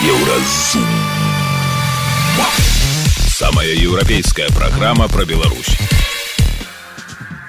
Еўразум. 0.00 0.86
Самая 3.28 3.68
еўрапейская 3.68 4.48
праграма 4.48 5.08
пра 5.08 5.26
Беларусь. 5.26 5.76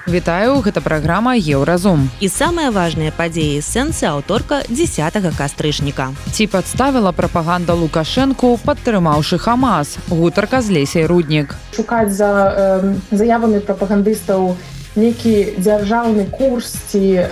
Вітаю, 0.06 0.60
гэта 0.60 0.82
праграма 0.84 1.32
Еўразум. 1.32 2.10
І 2.20 2.28
самыя 2.28 2.68
важныя 2.68 3.08
падзеі 3.08 3.64
сэнсы 3.64 4.04
аўторка 4.04 4.60
10 4.68 5.32
кастрычніка. 5.32 6.12
Ці 6.28 6.46
падставіла 6.52 7.16
прапаганда 7.16 7.72
Лукашэнку, 7.72 8.60
падтрымаўшы 8.60 9.38
Хамас, 9.40 9.96
гутарка 10.12 10.60
з 10.60 10.76
лесей 10.76 11.06
руднік. 11.08 11.56
Шукаць 11.72 12.12
за 12.12 12.28
э, 12.28 12.94
заявамі 13.16 13.64
прапагандыстаў 13.64 14.58
нейкі 14.96 15.56
дзяржаўны 15.56 16.26
курс 16.28 16.76
ці 16.92 17.24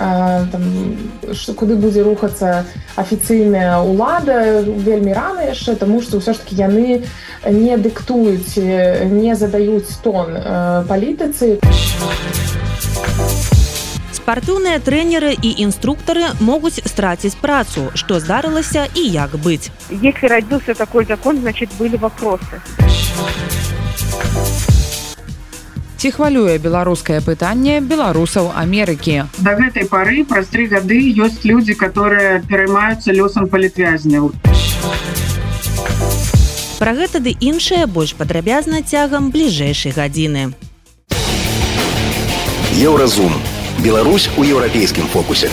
там, 0.53 0.63
куды 1.57 1.77
будзе 1.77 2.03
рухацца 2.03 2.65
афіцыйная 2.97 3.85
ўлада 3.85 4.65
вельмі 4.65 5.13
рана 5.13 5.45
яшчэ 5.53 5.77
таму 5.77 6.01
што 6.01 6.19
ўсё 6.19 6.33
ж 6.33 6.41
таки 6.41 6.57
яны 6.57 7.05
не 7.45 7.77
дыктуюць 7.77 8.57
не 9.13 9.37
задаюць 9.37 9.93
тон 10.01 10.37
палітыцы. 10.89 11.61
Спартыўныя 14.17 14.79
трэнеры 14.79 15.35
і 15.35 15.51
інструктары 15.65 16.33
могуць 16.41 16.81
страціць 16.87 17.37
працу 17.37 17.91
што 17.95 18.21
здарылася 18.21 18.89
і 18.95 19.03
як 19.05 19.37
быць. 19.37 19.69
Если 19.91 20.29
родился 20.29 20.75
такой 20.75 21.05
закон 21.05 21.41
значит 21.41 21.69
были 21.79 21.97
вопросы 21.97 22.63
ці 26.01 26.11
хвалюе 26.17 26.57
беларускае 26.57 27.21
пытанне 27.21 27.81
беларусаў 27.85 28.47
Амерыкі. 28.57 29.29
Да 29.45 29.53
гэтай 29.59 29.85
пары 29.85 30.25
праз 30.25 30.49
тры 30.49 30.65
гады 30.65 30.97
ёсць 30.97 31.45
людзі, 31.45 31.77
которые 31.77 32.41
пераймаюцца 32.49 33.13
лёсам 33.13 33.53
палітвязняў. 33.53 34.33
Пра 36.81 36.97
гэта 36.97 37.21
ды 37.21 37.37
іншае 37.37 37.85
больш 37.85 38.17
падрабязна 38.17 38.81
цягам 38.81 39.29
бліжэйшай 39.29 39.93
гадзіны. 39.93 40.57
Еўразум. 42.81 43.37
Беларусь 43.85 44.31
у 44.41 44.45
еўрапейскім 44.45 45.05
фокусе. 45.13 45.53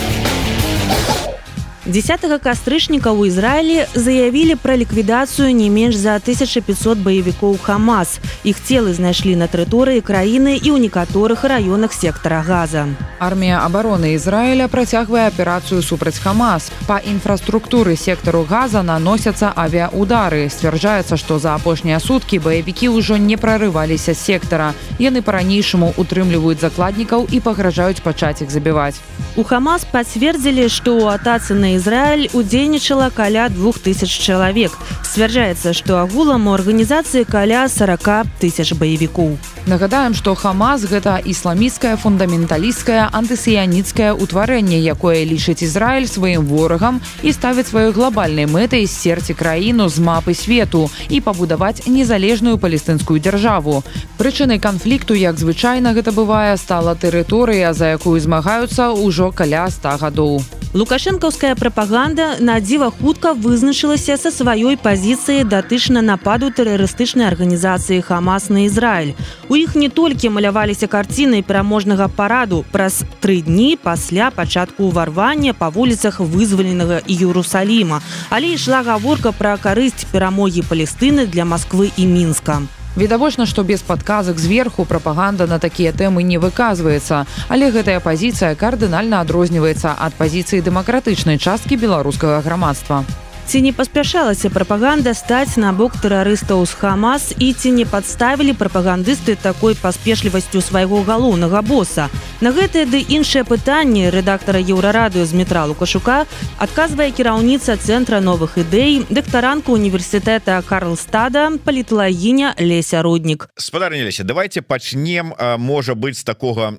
10 1.88 2.20
кастрычніка 2.44 3.16
ў 3.16 3.32
Ізраілі 3.32 3.88
заявілі 3.96 4.60
пра 4.60 4.76
ліквідацыю 4.76 5.56
не 5.56 5.72
менш 5.72 5.96
за 5.96 6.20
1500 6.20 7.00
баевікоў 7.00 7.56
Хамас. 7.64 8.20
Іх 8.44 8.60
целы 8.60 8.92
знайшлі 8.92 9.40
на 9.40 9.48
тэрыторыі 9.48 10.04
краіны 10.04 10.60
і 10.60 10.76
ў 10.76 10.84
некаторых 10.84 11.48
раёнах 11.48 11.96
сектара 11.96 12.44
газа. 12.44 12.92
Армія 13.24 13.64
абароны 13.64 14.20
Ізраіля 14.20 14.68
працягвае 14.68 15.32
аперацыю 15.32 15.80
супраць 15.80 16.20
Хамас. 16.20 16.76
Па 16.92 17.00
інфраструктуры 17.00 17.96
сектару 17.96 18.44
газа 18.44 18.84
наносяцца 18.84 19.56
авіаудары. 19.56 20.52
Сцвярджаецца, 20.52 21.16
што 21.16 21.40
за 21.40 21.56
апошнія 21.56 22.04
суткі 22.04 22.44
баевікі 22.44 22.92
ўжо 23.00 23.16
не 23.16 23.40
прарываліся 23.40 24.12
з 24.12 24.20
сектара. 24.20 24.76
Яны 25.00 25.24
па-ранейшаму 25.24 25.96
утрымліваюць 25.96 26.60
закладнікаў 26.60 27.32
і 27.32 27.40
пагражаюць 27.40 28.04
пачаць 28.04 28.44
іх 28.44 28.52
забіваць. 28.52 29.00
У 29.40 29.48
Хамас 29.48 29.88
пацвердзілі, 29.88 30.68
што 30.68 31.00
ў 31.00 31.16
атацы 31.16 31.56
на 31.56 31.77
Ізраіль 31.78 32.30
удзельнічала 32.34 33.12
каля 33.14 33.50
двух 33.50 33.78
тысяч 33.78 34.10
чалавек. 34.10 34.74
Сцвярджаецца, 35.06 35.78
што 35.78 36.02
агулам 36.02 36.50
у 36.50 36.58
арганізацыі 36.58 37.30
каля 37.30 37.70
40 37.70 38.26
тысяч 38.42 38.74
баевікоў. 38.74 39.38
Нагадаем, 39.70 40.16
што 40.18 40.34
Хамас 40.34 40.88
гэта 40.90 41.22
ісламіцкае 41.22 41.94
фундаменталісцкае 42.02 43.14
антысіяніцкае 43.14 44.16
ўтварэнне, 44.18 44.80
якое 44.80 45.22
лічыць 45.22 45.62
Ізраіль 45.62 46.10
сваім 46.10 46.50
ворагам 46.50 47.02
і 47.22 47.30
ставіць 47.36 47.70
сваёй 47.70 47.94
глобальнай 47.94 48.50
мэтай 48.50 48.90
з 48.90 48.98
серці 48.98 49.38
краіну 49.38 49.86
з 49.86 50.02
мапы 50.02 50.34
свету 50.34 50.90
і 51.14 51.22
пабудаваць 51.22 51.86
незалежную 51.86 52.58
палестынскую 52.58 53.22
дзяржаву. 53.22 53.84
Прычынай 54.18 54.58
канфлікту, 54.58 55.14
як 55.14 55.38
звычайна 55.38 55.94
гэта 55.94 56.10
бывае, 56.10 56.58
стала 56.58 56.98
тэрыторыя, 56.98 57.74
за 57.74 57.94
якую 58.00 58.18
змагаюцца 58.18 58.96
ўжо 58.98 59.30
каля 59.30 59.70
100 59.70 59.98
гадоў. 60.02 60.57
Лукашэнкаўская 60.74 61.56
прапаганда 61.56 62.44
на 62.44 62.60
дзіва 62.60 62.92
хутка 62.92 63.32
вызначылася 63.32 64.18
са 64.20 64.32
сваёй 64.36 64.76
пазіцыі 64.76 65.48
датычна 65.48 66.04
нападу 66.04 66.52
тэрарыстычнай 66.52 67.28
арганізацыі 67.32 68.04
Хамас 68.04 68.50
на 68.52 68.68
Ізраіль. 68.68 69.16
У 69.48 69.56
іх 69.56 69.80
не 69.80 69.88
толькі 69.88 70.30
маляваліся 70.30 70.92
карціны 70.92 71.40
пераможнага 71.42 72.12
параду. 72.12 72.66
Праз 72.72 73.08
тры 73.24 73.40
дні 73.48 73.80
пасля 73.80 74.28
пачатку 74.30 74.92
ўварвання 74.92 75.56
па 75.56 75.72
вуліцах 75.72 76.20
вызваленага 76.20 77.00
Іерусаліма, 77.08 78.04
але 78.30 78.52
ішла 78.60 78.84
гаворка 78.84 79.32
пра 79.32 79.56
карысць 79.56 80.04
перамогі 80.12 80.68
Палестыны 80.68 81.32
для 81.32 81.48
Масквы 81.48 81.96
і 81.96 82.06
мінска 82.12 82.68
відавочна 82.98 83.46
што 83.46 83.64
без 83.64 83.86
падказак 83.86 84.40
зверху 84.40 84.86
прапаганда 84.86 85.48
на 85.48 85.60
такія 85.60 85.94
тэмы 85.94 86.24
не 86.24 86.42
выказваецца. 86.42 87.26
Але 87.48 87.72
гэтая 87.72 88.00
пазіцыя 88.02 88.56
кардынальна 88.56 89.22
адрозніваецца 89.22 89.94
ад 89.94 90.18
пазіцыі 90.18 90.66
дэмакратычнай 90.66 91.38
часткі 91.38 91.78
беларускага 91.78 92.42
грамадства 92.42 93.06
ці 93.48 93.62
не 93.62 93.72
паспяшалася 93.72 94.50
прапаганда 94.50 95.14
стаць 95.16 95.56
на 95.56 95.72
бок 95.72 95.96
тэрарыстаў 96.04 96.66
з 96.68 96.74
хамас 96.76 97.32
і 97.40 97.54
ці 97.56 97.72
не 97.72 97.86
падставілі 97.88 98.52
прапагандысты 98.60 99.40
такой 99.40 99.72
паспешлівасцю 99.80 100.60
свайго 100.60 101.00
галоўнага 101.08 101.62
боса? 101.64 102.10
На 102.44 102.52
гэтае 102.52 102.84
ды 102.92 103.00
іншае 103.00 103.48
пытанне 103.48 104.12
рэдактара 104.12 104.60
еўрарадыё 104.60 105.24
з 105.24 105.32
метра 105.32 105.64
лукашука 105.64 106.28
адказвае 106.60 107.16
кіраўніца 107.16 107.80
цэнтра 107.80 108.20
новых 108.20 108.60
ідэй 108.60 109.08
дактаранка 109.08 109.72
універсітэта 109.72 110.60
карлстада 110.68 111.56
паліталагіня 111.64 112.52
леся 112.60 113.00
руднік 113.00 113.48
спадарніліся 113.56 114.28
давайте 114.28 114.60
пачнем 114.60 115.32
можа 115.58 115.96
быць 115.96 116.28
такога 116.28 116.76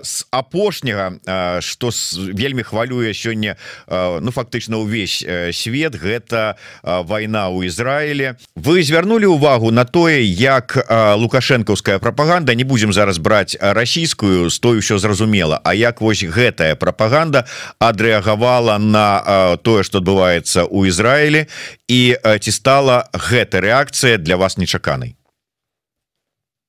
з 0.00 0.24
апошняга 0.32 1.60
што 1.60 1.92
вельмі 2.16 2.64
хвалюе 2.64 3.12
сёння 3.12 3.60
ну 3.86 4.32
фактычна 4.32 4.80
ўвесь 4.80 5.20
свет 5.52 6.05
гэта 6.06 6.54
вайна 6.82 7.50
ў 7.50 7.66
Ізраіле 7.66 8.38
вы 8.54 8.86
звярнулі 8.86 9.26
увагу 9.34 9.74
на 9.74 9.84
тое 9.84 10.22
як 10.22 10.78
лукашэнкаўская 11.18 11.98
прапаганда 11.98 12.54
не 12.54 12.64
будзем 12.64 12.94
зараз 12.94 13.18
браць 13.18 13.58
расійскую 13.58 14.50
стою 14.50 14.80
ўсё 14.80 14.98
зразумела 15.02 15.60
А 15.64 15.74
як 15.74 16.00
вось 16.00 16.22
гэтая 16.22 16.78
прапаганда 16.78 17.46
адрэагавала 17.82 18.78
на 18.78 19.58
тое 19.66 19.82
что 19.82 19.98
адбываецца 19.98 20.62
ў 20.70 20.94
Ізраілі 20.94 21.46
і 21.90 22.00
ці 22.22 22.50
стала 22.52 23.10
гэта 23.12 23.60
рэакцыя 23.60 24.18
для 24.22 24.36
вас 24.36 24.56
нечаканай 24.56 25.16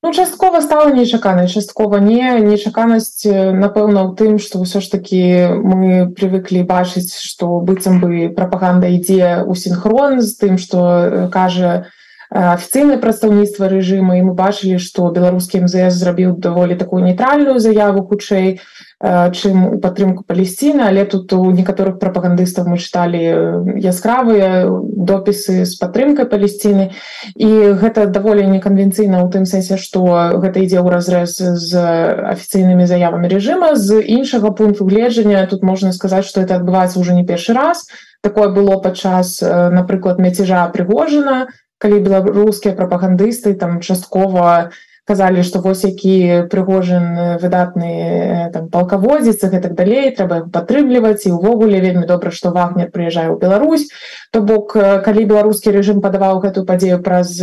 Ну, 0.00 0.12
часткова 0.14 0.60
стала 0.60 0.94
нечаканай 0.94 1.48
часткова 1.48 1.98
не. 1.98 2.38
Нечаканасць 2.38 3.26
напэўна 3.26 4.06
у 4.06 4.14
тым 4.14 4.38
что 4.38 4.62
ўсё 4.62 4.78
ж 4.78 4.86
таки 4.94 5.50
мы 5.50 6.06
привыклі 6.14 6.62
бачыць 6.62 7.18
что 7.18 7.58
быццам 7.58 7.98
бы 7.98 8.30
прапаганда 8.30 8.86
ідзе 8.86 9.42
у 9.42 9.58
синхрон 9.58 10.22
з 10.22 10.38
тым 10.38 10.54
что 10.54 11.28
кажа 11.34 11.90
афіцыйнае 12.30 12.98
прадстаўніцтва 13.00 13.72
рэжыма 13.72 14.20
і 14.20 14.28
мы 14.28 14.32
бачылі 14.36 14.76
что 14.76 15.08
беларускі 15.08 15.64
мзс 15.64 15.96
зрабіў 15.96 16.36
даволі 16.36 16.76
такую 16.76 17.00
нейтральную 17.04 17.56
заяву 17.58 18.04
хутчэй 18.04 18.60
чым 19.00 19.56
у 19.66 19.78
падтрымку 19.78 20.24
палесціны 20.28 20.82
але 20.84 21.06
тут 21.06 21.32
у 21.32 21.50
некаторых 21.50 21.98
прапагандыстаў 22.02 22.68
мы 22.68 22.76
чыталі 22.76 23.78
яскравыя 23.80 24.68
допісы 24.68 25.64
з 25.64 25.72
падтрымкай 25.80 26.26
палесціны 26.26 26.90
і 27.38 27.50
гэта 27.80 28.04
даволі 28.10 28.44
неканвенцыйна 28.50 29.24
ў 29.24 29.32
тым 29.32 29.46
сэнсе 29.48 29.78
што 29.80 30.02
гэта 30.42 30.60
ідзе 30.66 30.84
ў 30.84 30.88
разрэз 30.90 31.32
з 31.38 31.72
афіцыйнымі 32.34 32.84
заявамі 32.90 33.30
рэжыма. 33.30 33.72
З 33.78 34.02
іншага 34.02 34.50
пункту 34.50 34.84
гледжання 34.84 35.46
тут 35.46 35.62
можна 35.62 35.94
сказаць 35.96 36.26
што 36.26 36.42
это 36.42 36.58
адбываецца 36.58 36.98
ўжо 37.00 37.14
не 37.14 37.24
першы 37.24 37.54
раз. 37.54 37.86
Такое 38.20 38.50
было 38.50 38.82
падчас 38.82 39.38
напрыклад 39.40 40.18
мяцежа 40.18 40.66
прыгожана 40.74 41.46
калі 41.78 42.02
беларускія 42.04 42.74
прапагандысты 42.74 43.54
там 43.54 43.80
часткова 43.80 44.70
казалі 45.08 45.40
што 45.40 45.64
вось 45.64 45.86
які 45.88 46.44
прыгожан 46.52 47.38
выдатны 47.40 48.50
там 48.52 48.68
палкаводзіцца 48.68 49.48
гэтак 49.48 49.72
далей 49.72 50.12
трэба 50.12 50.52
падтрымліваць. 50.52 51.24
І 51.24 51.32
ўвогуле 51.32 51.80
вельмі 51.80 52.04
добра 52.04 52.28
што 52.28 52.52
вагнер 52.52 52.92
прыязджае 52.92 53.32
ў 53.32 53.40
Беларусь. 53.40 53.88
То 54.36 54.44
бок 54.44 54.76
калі 54.76 55.24
беларускі 55.24 55.72
рэжым 55.72 56.04
падаваў 56.04 56.44
гэтую 56.44 56.68
падзею 56.68 57.00
праз 57.00 57.40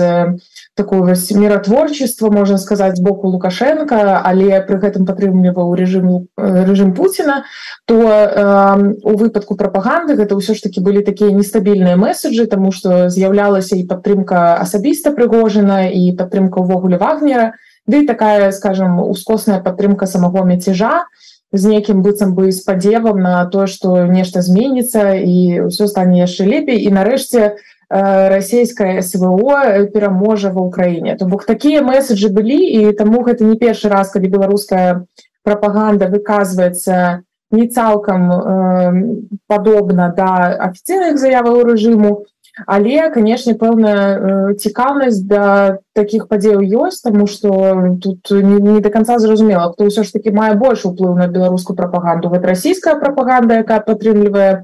такую 0.76 1.04
вось 1.04 1.32
міратворчество 1.32 2.30
можна 2.30 2.58
сказаць 2.58 2.98
з 2.98 3.02
боку 3.02 3.32
лукашенко 3.32 3.96
але 4.24 4.60
пры 4.68 4.78
гэтым 4.84 5.08
падтрымліваў 5.08 5.72
рэжым 5.80 6.28
рэжым 6.38 6.94
Пуціна 6.94 7.44
то 7.86 7.96
э, 7.96 8.94
у 9.04 9.16
выпадку 9.16 9.56
прапаганды 9.56 10.20
гэта 10.20 10.36
ўсё 10.36 10.54
ж 10.54 10.68
таки 10.68 10.84
былі 10.84 11.02
такія 11.02 11.32
нестабільныя 11.32 11.96
месседжы 11.96 12.46
тому 12.46 12.72
что 12.76 13.08
з'яўлялася 13.10 13.80
і 13.80 13.88
падтрымка 13.88 14.60
асабіста 14.60 15.16
прыгожана 15.16 15.88
і 15.88 16.12
падтрымка 16.12 16.60
ўвогуле 16.60 17.00
вагнера 17.00 17.56
ды 17.88 18.06
такая 18.06 18.52
скажем 18.52 19.00
ускосная 19.00 19.64
падтрымка 19.64 20.06
самого 20.06 20.44
мяцежа 20.44 21.08
з 21.56 21.72
некім 21.72 22.04
быццам 22.04 22.36
бы 22.36 22.52
спадзевам 22.52 23.20
на 23.24 23.46
тое 23.46 23.68
что 23.68 24.04
нешта 24.12 24.42
зменіцца 24.42 25.16
і 25.16 25.72
ўсё 25.72 25.88
стане 25.88 26.20
яшчэ 26.28 26.44
лепей. 26.44 26.84
І 26.84 26.92
нарэшце 26.92 27.56
у 27.56 27.75
расійская 27.96 29.02
СВО 29.02 29.88
пераможа 29.94 30.52
ва 30.52 30.68
ўкраіне 30.68 31.16
то 31.16 31.26
бок 31.32 31.46
такія 31.46 31.82
месседжы 31.86 32.28
былі 32.28 32.60
і 32.60 32.92
таму 32.92 33.24
гэта 33.24 33.48
не 33.48 33.56
першы 33.56 33.88
раз 33.88 34.12
калі 34.12 34.28
беларуская 34.28 35.08
прапаганда 35.44 36.12
выказваецца 36.12 37.24
не 37.52 37.68
цалкам 37.68 38.32
э, 38.32 39.16
падобна 39.48 40.14
да 40.18 40.58
афіцыйных 40.70 41.20
заяваў 41.22 41.64
рэжыму. 41.72 42.26
Але 42.68 43.12
канешне 43.12 43.52
пэўная 43.60 44.56
цікаўнасць 44.56 45.20
да 45.28 45.80
таких 45.92 46.30
падзеяў 46.32 46.64
ёсць 46.88 47.04
тому 47.04 47.28
что 47.28 47.52
тут 48.00 48.32
не, 48.32 48.60
не 48.64 48.80
до 48.80 48.90
конца 48.90 49.20
зразумела 49.20 49.74
хто 49.74 49.92
ўсё 49.92 50.08
ж 50.08 50.16
таки 50.16 50.32
мае 50.32 50.56
больш 50.56 50.88
уплыў 50.88 51.20
на 51.20 51.28
беларускую 51.28 51.76
прапаганду. 51.76 52.32
Гэта 52.32 52.56
расійская 52.56 52.96
прапаганда 52.96 53.60
якая 53.60 53.84
падтрымлівае 53.84 54.64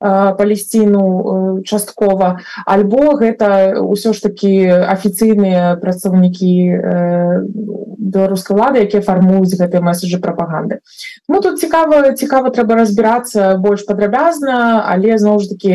палесціну 0.00 1.62
часткова 1.66 2.38
альбо 2.66 3.18
гэта 3.18 3.82
ўсё 3.82 4.14
ж 4.14 4.30
таки 4.30 4.52
афіцыйныя 4.68 5.74
прадстаўнікі 5.82 6.54
беларускай 7.98 8.56
лады 8.56 8.82
якія 8.86 9.02
фармуюць 9.02 9.58
гэтыя 9.58 9.82
месседжы 9.82 10.22
прапаганды. 10.22 10.80
Ну 11.28 11.40
тут 11.40 11.58
цікава 11.58 12.12
цікава 12.14 12.50
трэба 12.54 12.78
разбірацца 12.82 13.58
больш 13.58 13.84
падрабязна 13.86 14.86
але 14.86 15.18
зноў 15.18 15.42
ж 15.42 15.48
таки 15.54 15.74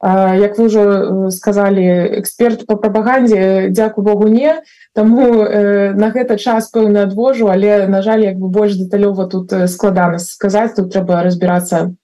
як 0.00 0.58
вы 0.58 0.70
ўжо 0.70 0.82
сказалі 1.34 1.84
эксперт 2.22 2.66
по 2.66 2.76
прапагандзе 2.76 3.68
дзяку 3.70 4.02
Богу 4.02 4.28
не. 4.28 4.62
Таму 4.94 5.42
э, 5.42 5.92
на 5.92 6.10
гэта 6.14 6.38
час 6.38 6.70
пэўна 6.70 7.02
адвожу 7.10 7.50
але 7.50 7.86
на 7.86 8.02
жаль 8.02 8.22
як 8.24 8.38
бы 8.38 8.48
больш 8.48 8.78
дэталёва 8.78 9.28
тут 9.28 9.52
складана 9.68 10.18
сказаць 10.18 10.74
тут 10.74 10.92
трэба 10.94 11.22
разбірацца 11.22 11.94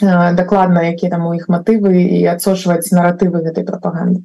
дакладна 0.00 0.82
якія 0.92 1.10
там 1.10 1.26
у 1.26 1.34
іх 1.34 1.48
матывы 1.48 1.96
і 1.96 2.24
адсочваць 2.32 2.92
наратывы 2.92 3.42
гэтай 3.42 3.64
прапаганды 3.64 4.24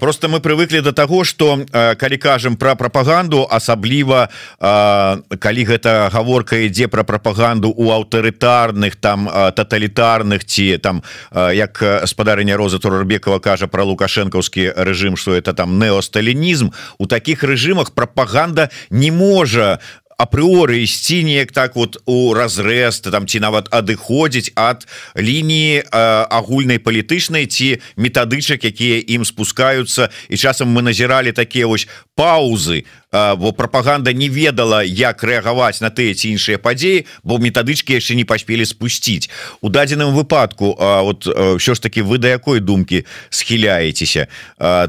просто 0.00 0.28
мы 0.28 0.40
привыклі 0.40 0.80
до 0.80 0.92
того 0.92 1.24
что 1.24 1.64
калі 1.96 2.16
кажам 2.16 2.56
про 2.56 2.76
прапаганду 2.76 3.46
асабліва 3.50 4.28
калі 4.58 5.64
гэта 5.64 6.10
гаворка 6.12 6.56
ідзе 6.56 6.88
про 6.88 7.04
прапаганду 7.04 7.72
у 7.76 7.90
аўтарытарных 7.90 8.96
там 8.96 9.28
тоталітарных 9.56 10.44
ці 10.44 10.78
там 10.78 11.02
як 11.32 12.02
спадарня 12.04 12.56
роза 12.56 12.78
турарбекова 12.78 13.38
кажа 13.38 13.66
про 13.66 13.84
лукашэнкаўскі 13.84 14.72
режим 14.76 15.16
что 15.16 15.34
это 15.34 15.52
там 15.52 15.78
неосталінізм 15.78 16.68
у 16.98 17.06
таких 17.06 17.42
режимах 17.42 17.90
прапаганда 17.90 18.68
не 18.90 19.10
можа 19.12 19.78
апрыоры 20.22 20.86
ісці 20.86 21.26
неяк 21.26 21.50
так 21.50 21.74
вот 21.74 21.98
у 22.06 22.30
разрэз 22.34 23.02
там 23.10 23.26
ці 23.26 23.42
нават 23.42 23.66
адыходзіць 23.74 24.54
ад 24.54 24.86
лініі 25.18 25.82
агульнай 25.90 26.78
палітычнай 26.78 27.50
ці 27.50 27.82
метадычак 27.98 28.62
якія 28.62 29.02
ім 29.02 29.26
спускаюцца. 29.26 30.14
І 30.30 30.38
часам 30.38 30.70
мы 30.70 30.86
назіралі 30.86 31.34
такія 31.34 31.66
вось 31.66 31.88
паузы 32.14 32.86
бо 33.12 33.52
прапаганда 33.52 34.12
не 34.12 34.28
ведала 34.28 34.82
як 34.82 35.24
рэагаваць 35.24 35.80
на 35.80 35.90
тыя 35.90 36.14
ці 36.14 36.32
іншыя 36.32 36.58
падзеі 36.58 37.06
бо 37.22 37.38
метадычкі 37.38 37.96
яшчэ 37.96 38.16
не 38.16 38.24
паспелі 38.24 38.64
спусціць. 38.64 39.30
У 39.60 39.68
дадзеным 39.68 40.14
выпадку 40.14 40.76
А 40.78 41.02
вот 41.02 41.28
що 41.60 41.74
ж 41.74 41.82
таки 41.82 42.02
вы 42.02 42.18
да 42.18 42.28
якой 42.28 42.60
думкі 42.60 43.04
схіляецеся? 43.30 44.28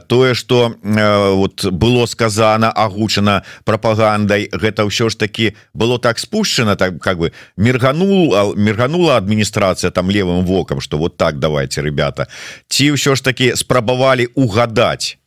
Тое 0.07 0.33
что 0.33 0.75
вот 0.83 1.65
было 1.65 2.05
сказано 2.05 2.71
агучана 2.71 3.43
прапагандай 3.63 4.49
гэта 4.51 4.85
ўсё 4.85 5.09
ж 5.09 5.17
таки 5.17 5.55
было 5.73 5.99
так 5.99 6.19
спушчана 6.19 6.75
так 6.75 6.99
как 6.99 7.17
бы 7.17 7.31
мерганул 7.57 8.55
мерганула 8.55 9.17
адміністрацыя 9.17 9.91
там 9.91 10.09
левым 10.09 10.45
вокам 10.45 10.81
что 10.81 10.97
вот 10.97 11.17
так 11.17 11.39
давайте 11.39 11.81
ребята. 11.81 12.27
Ці 12.67 12.91
ўсё 12.91 13.15
ж 13.15 13.23
таки 13.23 13.55
спрабавалі 13.55 14.25
угадать 14.35 15.17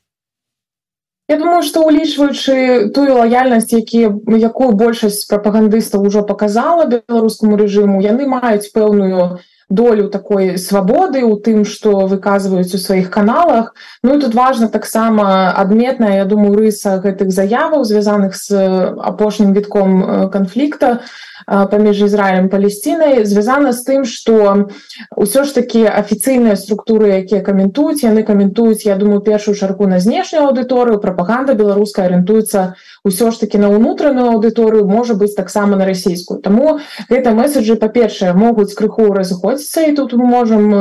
Я 1.28 1.38
думаю 1.38 1.62
что 1.62 1.82
улічваючы 1.82 2.90
тую 2.94 3.18
лояльнасць 3.18 3.72
які 3.74 4.06
якую 4.38 4.70
большасць 4.78 5.26
прапагандыстаў 5.26 6.06
ужо 6.06 6.22
показала 6.22 6.86
беларускаму 6.86 7.58
рэжыму 7.58 7.98
яны 8.04 8.30
маюць 8.30 8.70
пэўную 8.70 9.42
долю 9.68 10.08
такой 10.08 10.58
свабоды 10.58 11.24
у 11.24 11.34
тым 11.36 11.64
что 11.64 12.06
выказваюць 12.06 12.74
у 12.74 12.78
сваіх 12.78 13.10
каналах. 13.10 13.74
Ну 14.02 14.14
і 14.14 14.20
тут 14.20 14.34
важно 14.34 14.68
таксама 14.68 15.50
адметная 15.50 16.16
Я 16.16 16.24
думаю 16.24 16.54
рыса 16.54 17.02
гэтых 17.02 17.34
заяваў 17.34 17.82
звязаных 17.82 18.36
з 18.36 18.54
апошнім 18.94 19.52
вітком 19.52 20.30
канфлікта 20.30 21.02
паміж 21.46 22.02
Ізраілем 22.02 22.48
палесцінай 22.48 23.24
звязана 23.24 23.72
з 23.72 23.84
тым 23.84 24.04
что 24.04 24.68
ўсё 25.12 25.44
ж 25.44 25.54
таки 25.54 25.84
афіцыйныя 25.84 26.56
структуры 26.56 27.12
якія 27.20 27.40
каментуюць 27.40 28.04
яны 28.04 28.22
каментуюць 28.22 28.86
Я 28.86 28.96
думаю 28.96 29.20
першую 29.20 29.54
чарку 29.54 29.86
на 29.86 30.00
знешнюю 30.00 30.48
аўдыторыю 30.48 30.98
прапаганда 30.98 31.54
беларуская 31.54 32.06
арыентуецца 32.06 32.74
ўсё 33.04 33.30
ж 33.30 33.40
таки 33.40 33.58
на 33.58 33.68
ўнутраную 33.68 34.32
аўдыторыю 34.32 34.86
можа 34.86 35.14
быць 35.14 35.36
таксама 35.36 35.76
на 35.76 35.84
расійскую 35.84 36.40
Таму 36.40 36.80
гэта 37.10 37.30
месседжы 37.36 37.76
па-першае 37.76 38.32
могуць 38.32 38.74
крыху 38.74 39.12
разыходзіцца 39.12 39.86
і 39.90 39.96
тут 39.96 40.12
мы 40.14 40.24
можем 40.24 40.72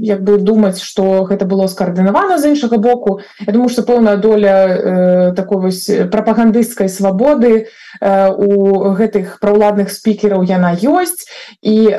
як 0.00 0.22
бы 0.22 0.38
думаць 0.38 0.80
что 0.80 1.24
гэта 1.24 1.44
было 1.44 1.66
скаардынавана 1.66 2.38
з 2.38 2.54
іншага 2.54 2.78
боку. 2.78 3.20
Я 3.40 3.52
думаю 3.52 3.68
что 3.68 3.82
пэўная 3.82 4.16
доля 4.16 4.56
э, 4.68 5.32
такой 5.36 5.58
вось 5.58 5.90
прапагандысцкай 6.10 6.88
свабоды 6.88 7.68
у 7.96 8.92
гэтых 8.92 9.40
праўладных 9.40 9.90
спікераў 9.96 10.44
яна 10.44 10.76
ёсць 10.76 11.24
і 11.64 11.90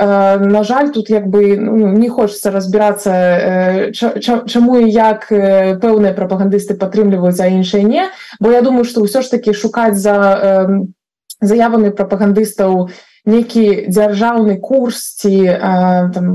на 0.54 0.62
жаль 0.64 0.94
тут 0.94 1.10
як 1.10 1.28
бы 1.28 1.58
ну, 1.58 1.92
не 1.98 2.10
хочется 2.10 2.54
разбірацца 2.54 3.92
чаму 3.92 4.78
і 4.80 4.88
як 4.88 5.28
пэўныя 5.34 6.14
прапагандысты 6.14 6.78
падтрымліваюць 6.78 7.36
за 7.36 7.50
іншыя 7.50 7.84
не. 7.84 8.06
Бо 8.40 8.52
я 8.54 8.62
думаю 8.62 8.86
что 8.86 9.02
ўсё 9.02 9.26
ж 9.26 9.34
таки 9.34 9.54
шукаць 9.54 9.98
за 9.98 10.86
заявамі 11.42 11.94
прапагандыстаў 11.94 12.90
некі 13.28 13.92
дзяржаўны 13.92 14.58
курс 14.64 15.20
ці 15.20 15.36
там, 16.16 16.28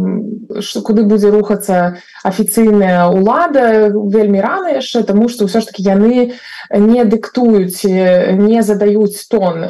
куды 0.85 1.03
будзе 1.09 1.33
рухацца 1.33 1.99
афіцыйная 2.23 3.09
ўлада 3.09 3.91
вельмі 3.91 4.45
рана 4.45 4.77
яшчэ 4.79 5.03
тому 5.09 5.33
что 5.33 5.49
ўсё 5.49 5.65
ж 5.65 5.73
таки 5.73 5.83
яны 5.83 6.37
не 6.71 7.03
дыктуюць 7.09 7.83
не 7.89 8.61
задаюць 8.63 9.17
тон 9.33 9.65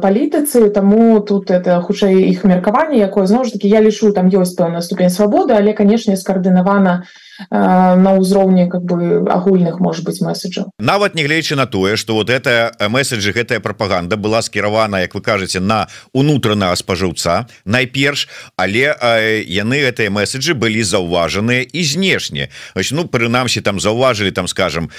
палітыцы 0.00 0.70
таму 0.70 1.20
тут 1.20 1.50
это 1.50 1.82
хутчэй 1.82 2.30
іх 2.30 2.46
меркаванне 2.46 3.02
якое 3.02 3.26
зноў 3.26 3.50
ж 3.50 3.58
таки 3.58 3.68
я 3.68 3.82
лішу 3.82 4.14
там 4.14 4.30
ёсць 4.30 4.54
пэўна 4.54 4.80
ступень 4.80 5.10
свабоды 5.10 5.58
але 5.58 5.74
канешне 5.74 6.16
скаардынавана 6.16 7.02
на 7.02 7.27
на 7.50 8.14
ўзроўні 8.18 8.68
как 8.68 8.82
бы 8.82 9.26
агульных 9.30 9.80
может 9.80 10.04
быть 10.04 10.20
месседжаў 10.20 10.70
нават 10.78 11.14
нягледзячы 11.14 11.56
на 11.56 11.66
тое 11.66 11.96
что 11.96 12.14
вот 12.14 12.30
это 12.30 12.72
месседжы 12.88 13.32
гэтая 13.32 13.60
прапаганда 13.60 14.16
была 14.16 14.42
скіравана 14.42 15.00
Як 15.00 15.14
вы 15.14 15.20
кажаце 15.20 15.60
на 15.60 15.88
унутранага 16.12 16.76
спажыўца 16.76 17.46
найперш 17.64 18.28
але 18.56 18.94
э, 18.94 19.42
яны 19.46 19.80
гэтыя 19.86 20.10
месседжы 20.10 20.54
былі 20.54 20.82
заўважаныя 20.82 21.62
і 21.62 21.84
знешне. 21.84 22.48
Ну 22.90 23.04
прынамсі 23.06 23.60
там 23.60 23.80
заўважылі 23.80 24.30
там 24.32 24.48
скажем 24.48 24.90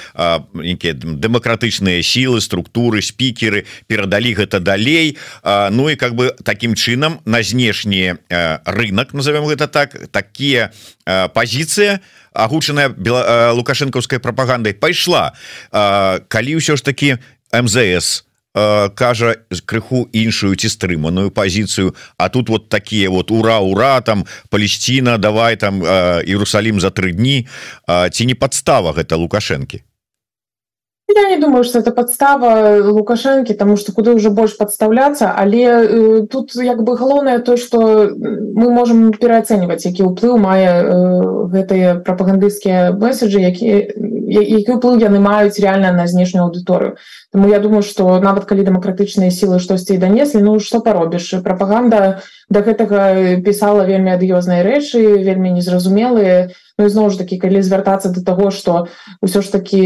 нейкія 0.54 0.94
дэмакратычныя 0.94 2.02
сілы 2.04 2.42
структуры 2.42 3.02
спікеры 3.02 3.66
перадалі 3.88 4.34
гэта 4.34 4.60
далей. 4.60 5.18
Ну 5.44 5.90
і 5.90 5.96
как 5.96 6.16
бы 6.16 6.34
таким 6.44 6.76
чынам 6.76 7.20
на 7.26 7.44
знешні 7.44 8.16
рынок 8.66 9.14
назовем 9.14 9.46
гэта 9.46 9.68
так 9.68 9.96
такія 10.12 10.72
пазіцыя 11.34 12.00
агучаная 12.34 12.94
лукашэнкаўскай 13.58 14.22
прапагандай 14.22 14.74
пайшла 14.74 15.34
калі 15.72 16.52
ўсё 16.62 16.78
ж 16.78 16.82
таки 16.86 17.18
МЗС 17.50 18.30
кажа 18.96 19.36
крыху 19.66 20.10
іншую 20.12 20.56
ці 20.56 20.70
стрыманую 20.70 21.30
пазіцыю 21.32 21.96
А 22.18 22.30
тут 22.30 22.50
вот 22.50 22.70
такія 22.70 23.10
вот 23.10 23.32
ура 23.32 23.60
ура 23.60 24.02
там 24.02 24.26
Палесціна 24.50 25.18
давай 25.18 25.56
там 25.56 25.82
Іерусалім 25.82 26.80
за 26.80 26.90
тры 26.90 27.14
дні 27.14 27.48
ці 27.88 28.26
не 28.26 28.36
падстава 28.36 28.94
гэта 28.94 29.18
лукашэнкі 29.18 29.84
Я 31.16 31.30
не 31.30 31.38
думаю 31.38 31.64
что 31.64 31.80
это 31.80 31.92
подстава 31.92 32.78
лукашэнкі 32.78 33.54
тому 33.54 33.78
что 33.78 33.94
куды 33.94 34.14
уже 34.14 34.30
больш 34.30 34.58
подставляться 34.58 35.34
але 35.36 35.66
э, 35.66 36.28
тут 36.28 36.56
як 36.56 36.84
бы 36.84 36.96
галоўнае 36.96 37.40
то 37.40 37.58
что 37.58 38.12
мы 38.16 38.70
можем 38.70 39.12
пераацэньваць 39.14 39.86
які 39.86 40.04
ўплыў 40.04 40.38
мае 40.38 40.70
э, 40.70 41.48
гэтыя 41.50 41.96
прапагандысцкія 42.06 42.94
месседжы 42.94 43.42
які 43.42 43.90
які 44.30 44.78
ўплыў 44.78 45.02
яны 45.02 45.20
маюць 45.20 45.58
реально 45.58 45.92
на 45.92 46.06
знешнюю 46.06 46.46
аўдыторыю 46.46 46.98
Таму 47.32 47.50
я 47.50 47.60
думаю 47.60 47.82
что 47.82 48.20
нават 48.20 48.46
калі 48.46 48.70
дэмакратычныя 48.70 49.34
сілы 49.34 49.60
штосьці 49.60 49.98
данеслі 49.98 50.42
Ну 50.46 50.60
что 50.60 50.80
паробіш? 50.80 51.42
Прапаганда 51.42 52.22
до 52.50 52.62
гэтага 52.62 53.42
пісала 53.42 53.82
вельмі 53.86 54.14
ад'ёзныя 54.14 54.62
рэчы 54.62 55.02
вельмі 55.26 55.58
незразумелыя 55.58 56.54
Ну 56.80 56.88
зноў 56.88 57.10
ж 57.12 57.20
таки 57.20 57.36
калі 57.36 57.60
звяртацца 57.60 58.08
до 58.16 58.24
того 58.24 58.56
что 58.56 58.88
ўсё 59.20 59.44
ж 59.44 59.52
таки 59.52 59.84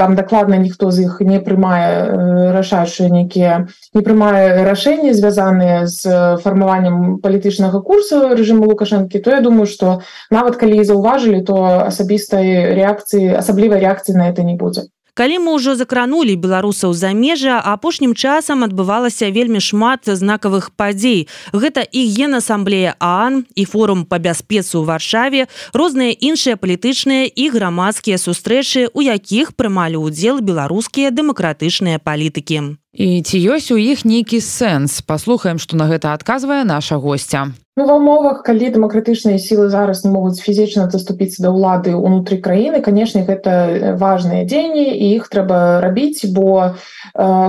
там 0.00 0.16
дакладна 0.16 0.56
ніхто 0.56 0.88
з 0.88 1.04
іх 1.04 1.20
не 1.20 1.44
прымае 1.44 2.56
рашаючыя 2.56 3.12
нейкія 3.12 3.68
не 3.92 4.00
прымае 4.00 4.64
рашэнні 4.64 5.12
звязаныя 5.12 5.84
з 5.84 6.40
фармаваннем 6.40 7.20
палітычнага 7.20 7.84
курсу 7.84 8.32
режиму 8.32 8.64
лукашэнкі 8.64 9.20
то 9.20 9.36
я 9.36 9.44
думаю 9.44 9.68
что 9.68 10.00
нават 10.32 10.56
калі 10.56 10.80
заўважылі 10.80 11.44
то 11.44 11.84
асабістай 11.92 12.72
реакцыі 12.80 13.36
асаблівай 13.36 13.84
реакцыі 13.84 14.16
на 14.16 14.32
это 14.32 14.40
не 14.40 14.56
будзе 14.56 14.88
калі 15.16 15.40
мы 15.40 15.56
ўжо 15.56 15.72
закранули 15.80 16.36
беларусаў 16.36 16.92
замежжа 16.92 17.56
апошнім 17.72 18.12
часам 18.12 18.68
адбывалася 18.68 19.32
вельмі 19.32 19.64
шмат 19.64 20.04
знакавых 20.04 20.70
падзей 20.76 21.24
гэта 21.56 21.80
і 21.88 22.04
генасамблея 22.12 22.94
аан 23.00 23.48
і 23.56 23.64
форум 23.64 24.04
по 24.04 24.20
бяспецу 24.20 24.84
ў 24.84 24.86
варшаве 24.92 25.48
розныя 25.72 26.12
іншыя 26.12 26.60
палітычныя 26.60 27.32
і 27.32 27.44
грамадскія 27.56 28.20
сустрэчы 28.20 28.92
у 28.92 29.00
якіх 29.00 29.56
прымалі 29.56 30.04
ўдзел 30.04 30.44
беларускія 30.44 31.08
дэмакратычныя 31.08 31.96
палітыкі 31.96 32.76
і 32.96 33.20
ці 33.20 33.36
ёсць 33.52 33.68
у 33.70 33.76
іх 33.76 34.08
нейкі 34.08 34.40
сэнс? 34.40 35.04
Паслухаем 35.04 35.60
што 35.60 35.76
на 35.76 35.86
гэта 35.92 36.16
адказвае 36.16 36.64
наша 36.64 36.96
гостця 36.96 37.52
Ну, 37.78 37.84
ва 37.84 38.00
умовах 38.00 38.38
калі 38.40 38.72
дэмакратычныя 38.72 39.36
сілы 39.36 39.68
зараз 39.68 40.00
не 40.00 40.08
могуць 40.08 40.40
фізічна 40.40 40.88
заступіцца 40.88 41.44
да 41.44 41.52
ўлады 41.52 41.92
ўнутры 41.92 42.40
краіны 42.40 42.80
канешне 42.80 43.20
гэта 43.28 43.92
важныя 44.00 44.48
дзеянні 44.48 44.96
іх 45.12 45.28
трэба 45.28 45.84
рабіць 45.84 46.24
бо 46.32 46.72
э, 46.72 46.72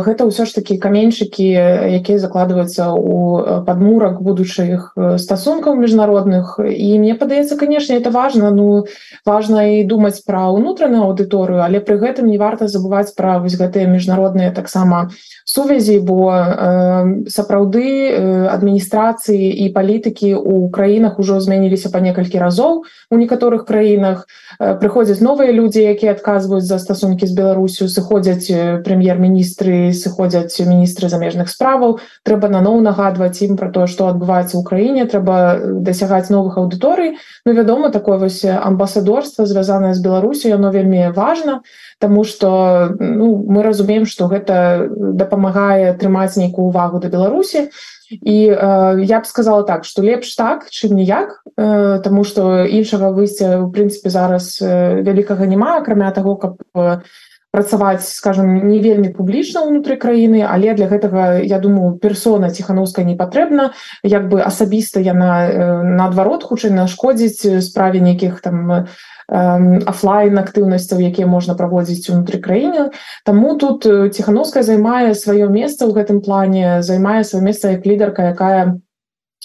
гэта 0.03 0.27
ўсё 0.27 0.43
ж 0.43 0.59
такі 0.59 0.75
каменьчыкі 0.83 1.47
якія 2.03 2.19
закладваюцца 2.19 2.91
ў 2.91 3.63
падмурак 3.63 4.19
будучых 4.19 4.99
стасункаў 5.15 5.79
міжнародных. 5.79 6.59
І 6.59 6.99
мне 6.99 7.15
падаецца 7.15 7.55
канешне 7.55 7.95
это 7.95 8.11
важна. 8.11 8.51
Ну 8.51 8.83
важна 9.23 9.63
і 9.79 9.87
думаць 9.87 10.19
пра 10.27 10.51
ўнутраную 10.51 11.07
аўдыторыю 11.07 11.63
але 11.63 11.79
пры 11.79 12.03
гэтым 12.03 12.27
не 12.27 12.35
варта 12.35 12.67
забываць 12.67 13.15
пра 13.15 13.39
вось 13.39 13.55
гэтыя 13.55 13.87
міжнародныя 13.87 14.51
таксама 14.51 15.07
сувязі 15.45 15.99
бо 15.99 16.31
э, 16.31 17.29
сапраўды 17.29 17.85
э, 18.11 18.47
адміністрацыі 18.47 19.47
і 19.63 19.69
палітыкі 19.69 20.35
у 20.35 20.69
краінах 20.69 21.19
ужо 21.19 21.39
змяніліся 21.39 21.89
па 21.89 21.99
некалькі 21.99 22.39
разоў. 22.39 22.83
У 23.11 23.15
некаторых 23.15 23.65
краінах 23.65 24.27
прыходзяць 24.59 25.21
новыя 25.21 25.51
людзі 25.51 25.83
якія 25.83 26.11
адказваюць 26.11 26.65
за 26.65 26.79
стасункі 26.79 27.27
з 27.27 27.33
беларусю 27.33 27.87
сыходзяць 27.87 28.51
прэм'ер-міністры 28.83 29.93
сыходзяць 29.93 30.55
міністры 30.65 31.09
замежных 31.09 31.49
справаў. 31.49 31.99
Трэба 32.23 32.49
наноў 32.49 32.81
нагадваць 32.81 33.41
ім 33.41 33.55
пра 33.57 33.71
тое 33.71 33.87
што 33.87 34.11
адбываецца 34.11 34.57
ў 34.59 34.63
краіне 34.63 35.05
трэба 35.07 35.79
дасягаць 35.83 36.29
новых 36.29 36.57
аўдыторый. 36.57 37.17
Ну 37.45 37.53
вядома 37.53 37.89
такое 37.89 38.17
вось 38.17 38.43
амбасадорства 38.43 39.45
звязанае 39.45 39.93
з 39.93 40.01
беларусю 40.03 40.49
яно 40.49 40.71
вельмі 40.71 41.11
важна 41.15 41.61
Таму 41.99 42.23
что 42.23 42.95
ну, 42.99 43.43
мы 43.47 43.63
разумеем 43.63 44.05
что 44.05 44.27
гэта 44.27 44.87
дапамагае 45.27 45.91
трымаць 45.99 46.39
нейкую 46.39 46.71
увагу 46.71 47.03
да 47.03 47.11
беларусі. 47.11 47.67
І 48.07 48.47
э, 48.55 49.03
я 49.03 49.19
б 49.19 49.25
сказала 49.27 49.63
так 49.63 49.83
что 49.83 50.01
лепш 50.01 50.31
так 50.35 50.71
чым 50.71 50.95
ніяк 50.95 51.43
э, 51.57 51.99
тому 51.99 52.23
что 52.23 52.63
іншага 52.63 53.11
выйсця 53.11 53.59
у 53.59 53.67
прынцыпе 53.67 54.07
зараз 54.09 54.63
э, 54.63 55.03
вялікага 55.03 55.43
няма 55.43 55.77
акрамя 55.77 56.11
того 56.11 56.35
каб 56.35 56.55
э, 56.73 57.03
працаваць 57.57 58.05
скажем 58.05 58.69
не 58.69 58.77
вельмі 58.77 59.09
публічна 59.17 59.65
ўнутры 59.65 59.97
краіны 59.97 60.45
але 60.45 60.77
для 60.77 60.85
гэтага 60.85 61.41
я 61.41 61.57
думаю 61.57 61.97
персона 61.97 62.53
ціхановская 62.53 63.01
не 63.01 63.17
патрэбна. 63.17 63.73
Як 64.05 64.29
бы 64.29 64.45
асабіста 64.45 65.01
яна 65.01 65.49
э, 65.49 65.81
наадварот 65.97 66.45
хутчэй 66.45 66.69
нашкодзіць 66.77 67.65
справе 67.65 67.97
нейкіх 68.05 68.45
там 68.45 68.57
э, 68.69 68.85
офлайн 69.89 70.37
актыўнасцяў 70.37 71.01
якія 71.01 71.25
можна 71.25 71.57
праводзіць 71.57 72.13
унутры 72.13 72.37
краіны. 72.37 72.93
Таму 73.25 73.57
тут 73.57 73.89
ціхановская 73.89 74.61
займае 74.61 75.17
сваё 75.17 75.49
месца 75.49 75.89
ў 75.89 75.97
гэтым 75.97 76.21
плане 76.21 76.85
займае 76.85 77.25
сваё 77.25 77.41
месца 77.41 77.73
як 77.73 77.89
лідарка 77.89 78.29
якая 78.37 78.77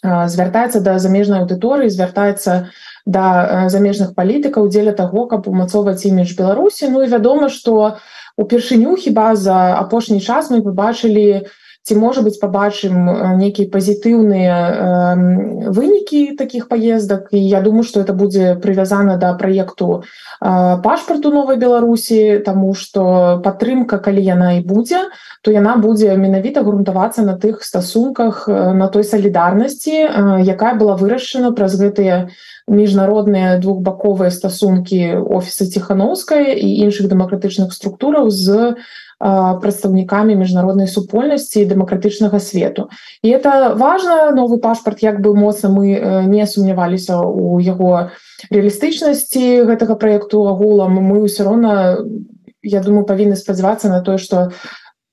звяртаецца 0.02 0.80
да 0.80 0.99
замежнай 0.99 1.42
аўдыторыі 1.42 1.90
звяртаецца 1.90 2.71
да 3.06 3.68
замежных 3.71 4.14
палітыкаў 4.14 4.68
дзеля 4.68 4.92
таго 4.92 5.26
каб 5.26 5.49
умацоўваць 5.49 6.02
імідж 6.06 6.35
беларусі. 6.38 6.90
Ну 6.90 7.02
і 7.02 7.11
вядома 7.11 7.49
што 7.49 7.99
упершыню 8.37 8.97
хіба 8.97 9.35
за 9.37 9.78
апошні 9.78 10.21
час 10.21 10.50
мы 10.50 10.62
побачылі, 10.62 11.47
ці 11.83 11.99
можа 11.99 12.23
быть 12.23 12.39
побачым 12.39 13.11
нейкія 13.43 13.67
пазітыўныя 13.67 14.55
э, 14.55 15.71
вынікі 15.75 16.39
таких 16.39 16.69
поездак 16.69 17.35
і 17.35 17.43
я 17.43 17.61
думаю 17.61 17.83
что 17.83 18.01
это 18.01 18.12
будзе 18.15 18.55
прывязана 18.55 19.19
да 19.19 19.35
проекту 19.35 20.05
э, 20.41 20.79
пашпарту 20.83 21.31
новой 21.31 21.57
беларусі 21.57 22.39
тому 22.47 22.75
что 22.75 23.43
падтрымка 23.43 23.99
калі 23.99 24.23
яна 24.23 24.53
і 24.59 24.61
будзе 24.62 25.11
то 25.43 25.51
яна 25.51 25.75
будзе 25.77 26.15
менавіта 26.17 26.62
грунтавацца 26.62 27.27
на 27.27 27.35
тых 27.35 27.67
стасунках 27.67 28.47
на 28.47 28.87
той 28.87 29.03
салідарнасці 29.03 29.95
э, 30.07 30.43
якая 30.47 30.79
была 30.79 30.95
вырашана 30.95 31.51
праз 31.51 31.75
гэтыя 31.83 32.31
міжнародныя 32.71 33.59
двухбаковыя 33.59 34.31
стасункі 34.31 35.19
офіса 35.19 35.67
ціхановская 35.67 36.55
і 36.55 36.69
іншых 36.87 37.11
дэмакратычных 37.11 37.75
структураў 37.75 38.31
з 38.31 38.79
прадстаўнікамі 39.23 40.35
міжнароднай 40.35 40.91
супольнасці 40.91 41.62
дэмакратычнага 41.71 42.43
свету. 42.43 42.91
І 43.23 43.31
это 43.31 43.75
важно 43.79 44.35
новы 44.35 44.59
пашпарт 44.59 45.02
як 45.02 45.23
бы 45.23 45.35
моцна 45.35 45.71
мы 45.71 46.26
не 46.26 46.47
сумняваліся 46.47 47.23
у 47.23 47.61
яго 47.62 48.11
реалістычнасці 48.50 49.62
гэтага 49.71 49.95
проекту 49.95 50.43
агулам 50.50 50.99
мы 50.99 51.23
ўсё 51.23 51.47
роўна 51.47 52.02
я 52.62 52.83
думаю 52.83 53.07
павінны 53.07 53.38
спадзявацца 53.38 53.87
на 53.88 54.02
тое 54.02 54.19
что 54.19 54.50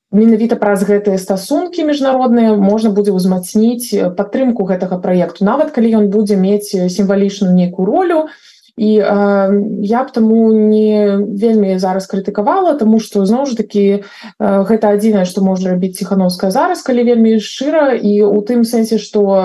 менавіта 0.10 0.58
праз 0.58 0.82
гэтыя 0.90 1.22
стасункі 1.22 1.86
міжнародныя 1.86 2.58
можна 2.58 2.90
будзе 2.90 3.14
ўзмацніць 3.14 4.18
падтрымку 4.18 4.66
гэтага 4.66 4.98
проекту 4.98 5.46
нават 5.46 5.70
калі 5.70 6.02
ён 6.02 6.10
будзе 6.10 6.34
мець 6.34 6.74
сімвалічную 6.74 7.54
нейкую 7.54 7.86
ролю 7.86 8.26
то 8.26 8.50
і 8.80 9.00
э, 9.00 9.62
я 9.84 10.04
б 10.04 10.12
таму 10.16 10.54
не 10.56 11.20
вельмі 11.20 11.76
зараз 11.80 12.08
крытыкавала 12.08 12.80
тому 12.80 13.00
что 13.00 13.26
зноў 13.26 13.46
ж 13.46 13.60
таки 13.60 13.84
э, 13.92 14.00
гэта 14.40 14.96
адзінае 14.96 15.26
что 15.28 15.44
можна 15.44 15.76
рабіць 15.76 16.00
ціхановская 16.00 16.52
зараз 16.52 16.80
калі 16.82 17.04
вельмі 17.04 17.44
шчыра 17.44 17.92
і 18.00 18.24
у 18.24 18.40
тым 18.40 18.64
сэнсе 18.64 18.96
что 18.96 19.36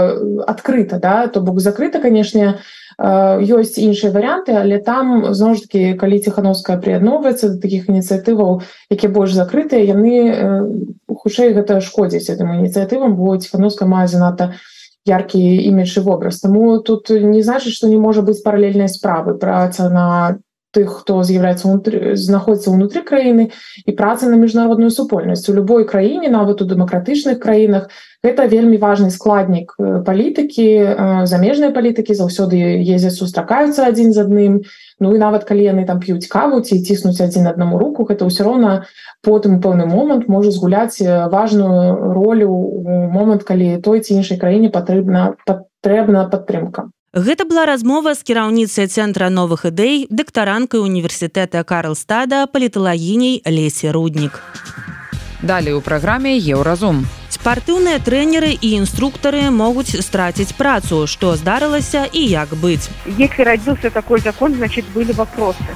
адкрыта 0.46 1.02
да 1.02 1.26
то 1.26 1.40
бок 1.42 1.58
закрыта 1.58 1.98
канешне 1.98 2.62
ёсць 2.94 3.74
іншыя 3.74 4.14
варианты 4.14 4.54
але 4.54 4.78
там 4.78 5.34
зноў 5.34 5.58
ж 5.58 5.66
таки 5.66 5.98
калі 5.98 6.22
ціхановская 6.22 6.78
прыядноўваецца 6.78 7.48
до 7.48 7.58
таких 7.58 7.90
ініцыятываў 7.90 8.62
якія 8.86 9.10
больш 9.10 9.34
закрытыя 9.34 9.82
яны 9.82 10.14
э, 10.30 10.62
хутчэй 11.10 11.58
гэта 11.58 11.82
шкодзіць 11.82 12.30
этим 12.30 12.54
ініцыятывам 12.54 13.18
бо 13.18 13.34
ціхановская 13.34 13.90
мае 13.90 14.06
занадта 14.06 14.54
яркі 15.06 15.40
імідж 15.68 15.96
і 15.98 16.00
вобраз 16.00 16.40
Таму 16.40 16.78
тут 16.78 17.10
не 17.10 17.42
значыць 17.42 17.74
што 17.76 17.88
не 17.92 17.98
можа 18.00 18.22
быць 18.22 18.42
паралельнай 18.44 18.88
справы 18.88 19.34
праца 19.38 19.88
на 19.88 20.38
тых 20.74 21.02
хто 21.02 21.22
з'яўляецца 21.22 21.70
знаходіцца 22.18 22.74
ўнутры 22.74 23.02
краіны 23.06 23.50
і 23.86 23.92
праца 23.94 24.28
на 24.28 24.36
міжнародную 24.40 24.90
супольнасць 24.90 25.48
у 25.48 25.54
любой 25.54 25.86
краіне 25.86 26.28
нават 26.28 26.62
у 26.62 26.68
дэмакратычных 26.68 27.38
краінах 27.38 27.88
гэта 28.24 28.48
вельмі 28.50 28.80
важны 28.82 29.10
складнік 29.14 29.76
палітыкі 29.78 30.66
замежнай 31.30 31.70
палітыкі 31.70 32.18
заўсёды 32.18 32.58
ездзяць 32.82 33.18
сустракаюцца 33.18 33.86
адзін 33.86 34.12
з 34.12 34.26
адным 34.26 34.54
Ну 35.00 35.14
і 35.14 35.18
нават 35.18 35.44
калі 35.44 35.64
яны 35.66 35.84
там 35.86 35.98
п'юць 35.98 36.30
каву 36.30 36.60
ці 36.62 36.78
ціснуць 36.78 37.18
адзін 37.20 37.50
аднаму 37.50 37.78
руку 37.82 38.06
гэта 38.06 38.30
ўсё 38.30 38.46
роўна 38.46 38.86
потым 39.26 39.58
пэўны 39.58 39.90
момант 39.90 40.30
можа 40.30 40.54
згуляць 40.54 41.02
важную 41.02 42.14
ролю 42.14 42.50
у 42.54 42.94
момант 43.10 43.42
калі 43.42 43.82
той 43.82 44.00
ці 44.06 44.22
іншай 44.22 44.38
краіне 44.38 44.70
патрэбна 44.70 45.34
патрэбна 45.50 46.30
падтрымка 46.30 46.93
Гэта 47.14 47.44
была 47.46 47.62
размова 47.62 48.10
з 48.18 48.26
кіраўніцай 48.26 48.90
цэнтра 48.90 49.30
новых 49.30 49.62
ідэй 49.70 50.10
дактаранкай 50.10 50.82
універсітэта 50.82 51.62
Карлстада 51.62 52.50
паліталагіней 52.50 53.38
Лесе 53.46 53.94
руднік. 53.94 54.42
Далей 55.38 55.78
у 55.78 55.80
праграме 55.80 56.34
еўразум. 56.34 57.06
Спартыўныя 57.30 58.02
трэнеры 58.02 58.58
і 58.58 58.82
інструктары 58.82 59.46
могуць 59.54 59.94
страціць 59.94 60.58
працу, 60.58 61.06
што 61.06 61.38
здарылася 61.38 62.02
і 62.10 62.26
як 62.26 62.58
быць. 62.58 62.90
Если 63.06 63.46
родился 63.46 63.90
такой 63.90 64.18
закон, 64.18 64.54
значит 64.58 64.84
были 64.90 65.12
вопросы. 65.12 65.70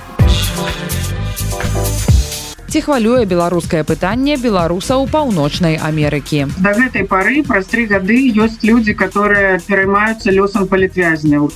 Ці 2.69 2.81
хвалюе 2.85 3.25
беларускае 3.25 3.81
пытанне 3.89 4.37
беларусаў 4.37 5.07
паўночнай 5.09 5.79
Амерыкі. 5.81 6.53
До 6.61 6.77
гэтай 6.77 7.09
пары 7.09 7.41
праз 7.41 7.65
тры 7.73 7.89
гады 7.89 8.19
ёсць 8.37 8.61
людзі, 8.61 8.93
которые 8.93 9.57
пераймаюцца 9.65 10.29
лёсам 10.29 10.69
палітвязняў. 10.69 11.49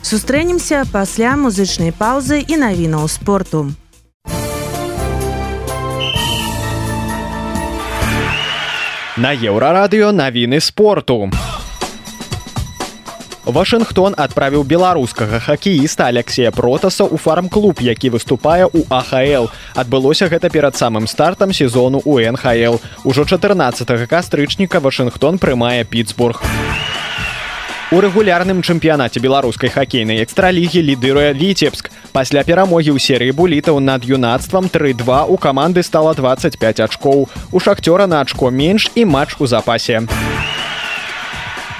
Сустрэнемся 0.00 0.88
пасля 0.88 1.36
музычнай 1.36 1.92
паўзы 1.92 2.40
і 2.40 2.56
навінаў 2.56 3.04
спорту. 3.12 3.66
На 9.20 9.36
еўрарадыё 9.36 10.16
навіны 10.16 10.64
спорту. 10.64 11.28
Вашынгтон 13.46 14.18
адправіў 14.18 14.64
беларускага 14.66 15.38
хакеіста 15.38 16.10
Алексея 16.10 16.50
Протаса 16.50 17.06
ў 17.06 17.14
фарм-клуб, 17.14 17.78
які 17.78 18.10
выступае 18.10 18.66
ў 18.66 18.82
АХл. 18.90 19.46
Адбылося 19.78 20.26
гэта 20.26 20.50
перад 20.50 20.74
самым 20.74 21.06
стартам 21.06 21.54
сезону 21.54 22.02
у 22.02 22.18
НХл. 22.18 22.82
Ужо 23.06 23.22
14 23.22 23.86
кастрычніка 24.10 24.82
Вашынгтон 24.82 25.38
прымае 25.38 25.86
Пітсбург. 25.86 26.42
У 27.94 28.02
рэгулярным 28.02 28.66
чэмпіянаце 28.66 29.22
беларускай 29.22 29.70
хакейнай 29.70 30.26
экстралігі 30.26 30.82
лідыруе 30.82 31.30
віцебск. 31.30 31.94
Пасля 32.10 32.42
перамогі 32.42 32.90
ў 32.90 32.98
серыі 32.98 33.30
булітаў 33.30 33.78
над 33.78 34.02
юнацтвам 34.02 34.66
3-2 34.66 35.30
у 35.30 35.38
каманды 35.38 35.86
стала 35.86 36.18
25 36.18 36.82
ачкоў. 36.82 37.30
У 37.54 37.58
шахцёра 37.62 38.10
на 38.10 38.26
ачко 38.26 38.50
менш 38.50 38.90
і 38.98 39.06
матч 39.06 39.38
у 39.38 39.46
запасе. 39.46 40.02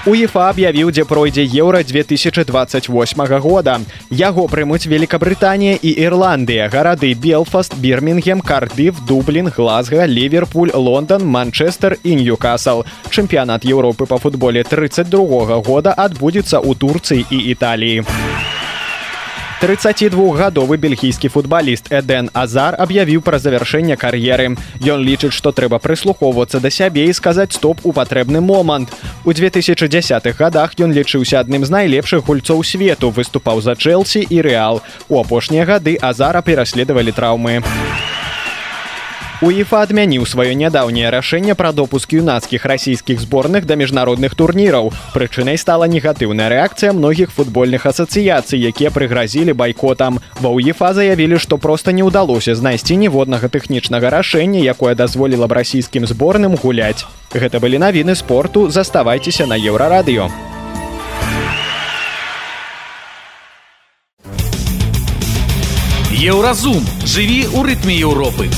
УЕФА 0.07 0.43
аб'явіў, 0.55 0.93
дзе 0.95 1.03
пройдзе 1.03 1.43
еўра 1.43 1.83
2028 1.83 3.41
года. 3.43 3.81
Яго 4.11 4.47
прымуць 4.47 4.87
Великабрытанія 4.87 5.83
і 5.83 5.91
Ірландыя, 5.99 6.71
гарады 6.71 7.11
Белфаст, 7.19 7.75
Бірмінгем, 7.75 8.39
Кардыф, 8.41 9.03
Дублін, 9.03 9.51
Глазга, 9.51 10.07
Ліверпуль, 10.07 10.71
Лондон, 10.75 11.27
Манчестер 11.27 11.99
і 12.05 12.23
Ньюкасл. 12.23 12.87
Чэмпіянат 13.11 13.67
Еўропы 13.67 14.07
па 14.07 14.23
футболе 14.23 14.63
32 14.63 15.59
года 15.67 15.91
адбудзецца 15.91 16.63
ў 16.63 16.79
Турцыі 16.79 17.27
і 17.27 17.39
Італіі. 17.51 18.56
32гадовы 19.61 20.77
бельгійскі 20.77 21.29
футбаліст 21.33 21.89
Эден 21.89 22.29
Азар 22.37 22.77
аб'явіў 22.77 23.23
пра 23.25 23.41
завяршэнне 23.41 23.97
кар'еры. 23.97 24.53
Ён 24.85 25.01
лічыць, 25.01 25.33
што 25.33 25.49
трэба 25.49 25.81
прыслухоўвацца 25.81 26.61
да 26.61 26.69
сябе 26.69 27.09
і 27.09 27.17
сказаць 27.17 27.57
стоп 27.57 27.81
у 27.83 27.93
патрэбны 27.97 28.45
момант. 28.45 28.93
У 29.25 29.33
2010х 29.33 30.37
годах 30.37 30.77
ён 30.77 30.93
лічыўся 30.93 31.41
адным 31.41 31.65
з 31.65 31.73
найлепшых 31.73 32.29
гульцоў 32.29 32.61
свету, 32.65 33.09
выступаў 33.09 33.65
за 33.65 33.81
Чэлсі 33.81 34.27
і 34.29 34.45
рэал. 34.45 34.85
У 35.09 35.17
апошнія 35.17 35.65
гады 35.65 35.97
Азара 35.97 36.45
пераследавалі 36.45 37.17
траўмы. 37.17 37.65
УЕФА 39.45 39.83
адмяніў 39.85 40.25
сваё 40.25 40.57
нядаўняе 40.57 41.13
рашэнне 41.13 41.53
пра 41.53 41.69
допуск 41.77 42.15
юнацкіх 42.17 42.65
расійскіх 42.65 43.21
зборных 43.21 43.67
да 43.69 43.77
міжнародных 43.77 44.33
турніраў. 44.33 44.89
Прычынай 45.13 45.61
стала 45.61 45.85
негатыўная 45.85 46.49
рэакцыя 46.49 46.97
многіх 46.97 47.29
футбольных 47.37 47.85
асацыяцый, 47.85 48.57
якія 48.57 48.89
прыгразілі 48.89 49.53
байкотам. 49.53 50.25
Ва 50.41 50.49
УЕФА 50.49 50.97
заявілі, 50.97 51.37
што 51.37 51.61
проста 51.61 51.93
не 51.93 52.01
ўдалося 52.01 52.57
знайсці 52.57 52.97
ніводнага 52.97 53.53
тэхнічнага 53.53 54.09
рашэння, 54.09 54.65
якое 54.65 54.97
дазволіла 54.97 55.45
б 55.45 55.61
расійскім 55.61 56.09
зборным 56.09 56.57
гуляць. 56.57 57.05
Гэта 57.37 57.61
былі 57.61 57.77
навіны 57.77 58.17
спорту, 58.17 58.73
заставайцеся 58.73 59.45
на 59.45 59.61
еўрарадыё. 59.61 60.33
Еўразум 66.17 66.81
жыві 67.05 67.45
ў 67.53 67.61
рытме 67.69 68.01
Еўропы 68.01 68.49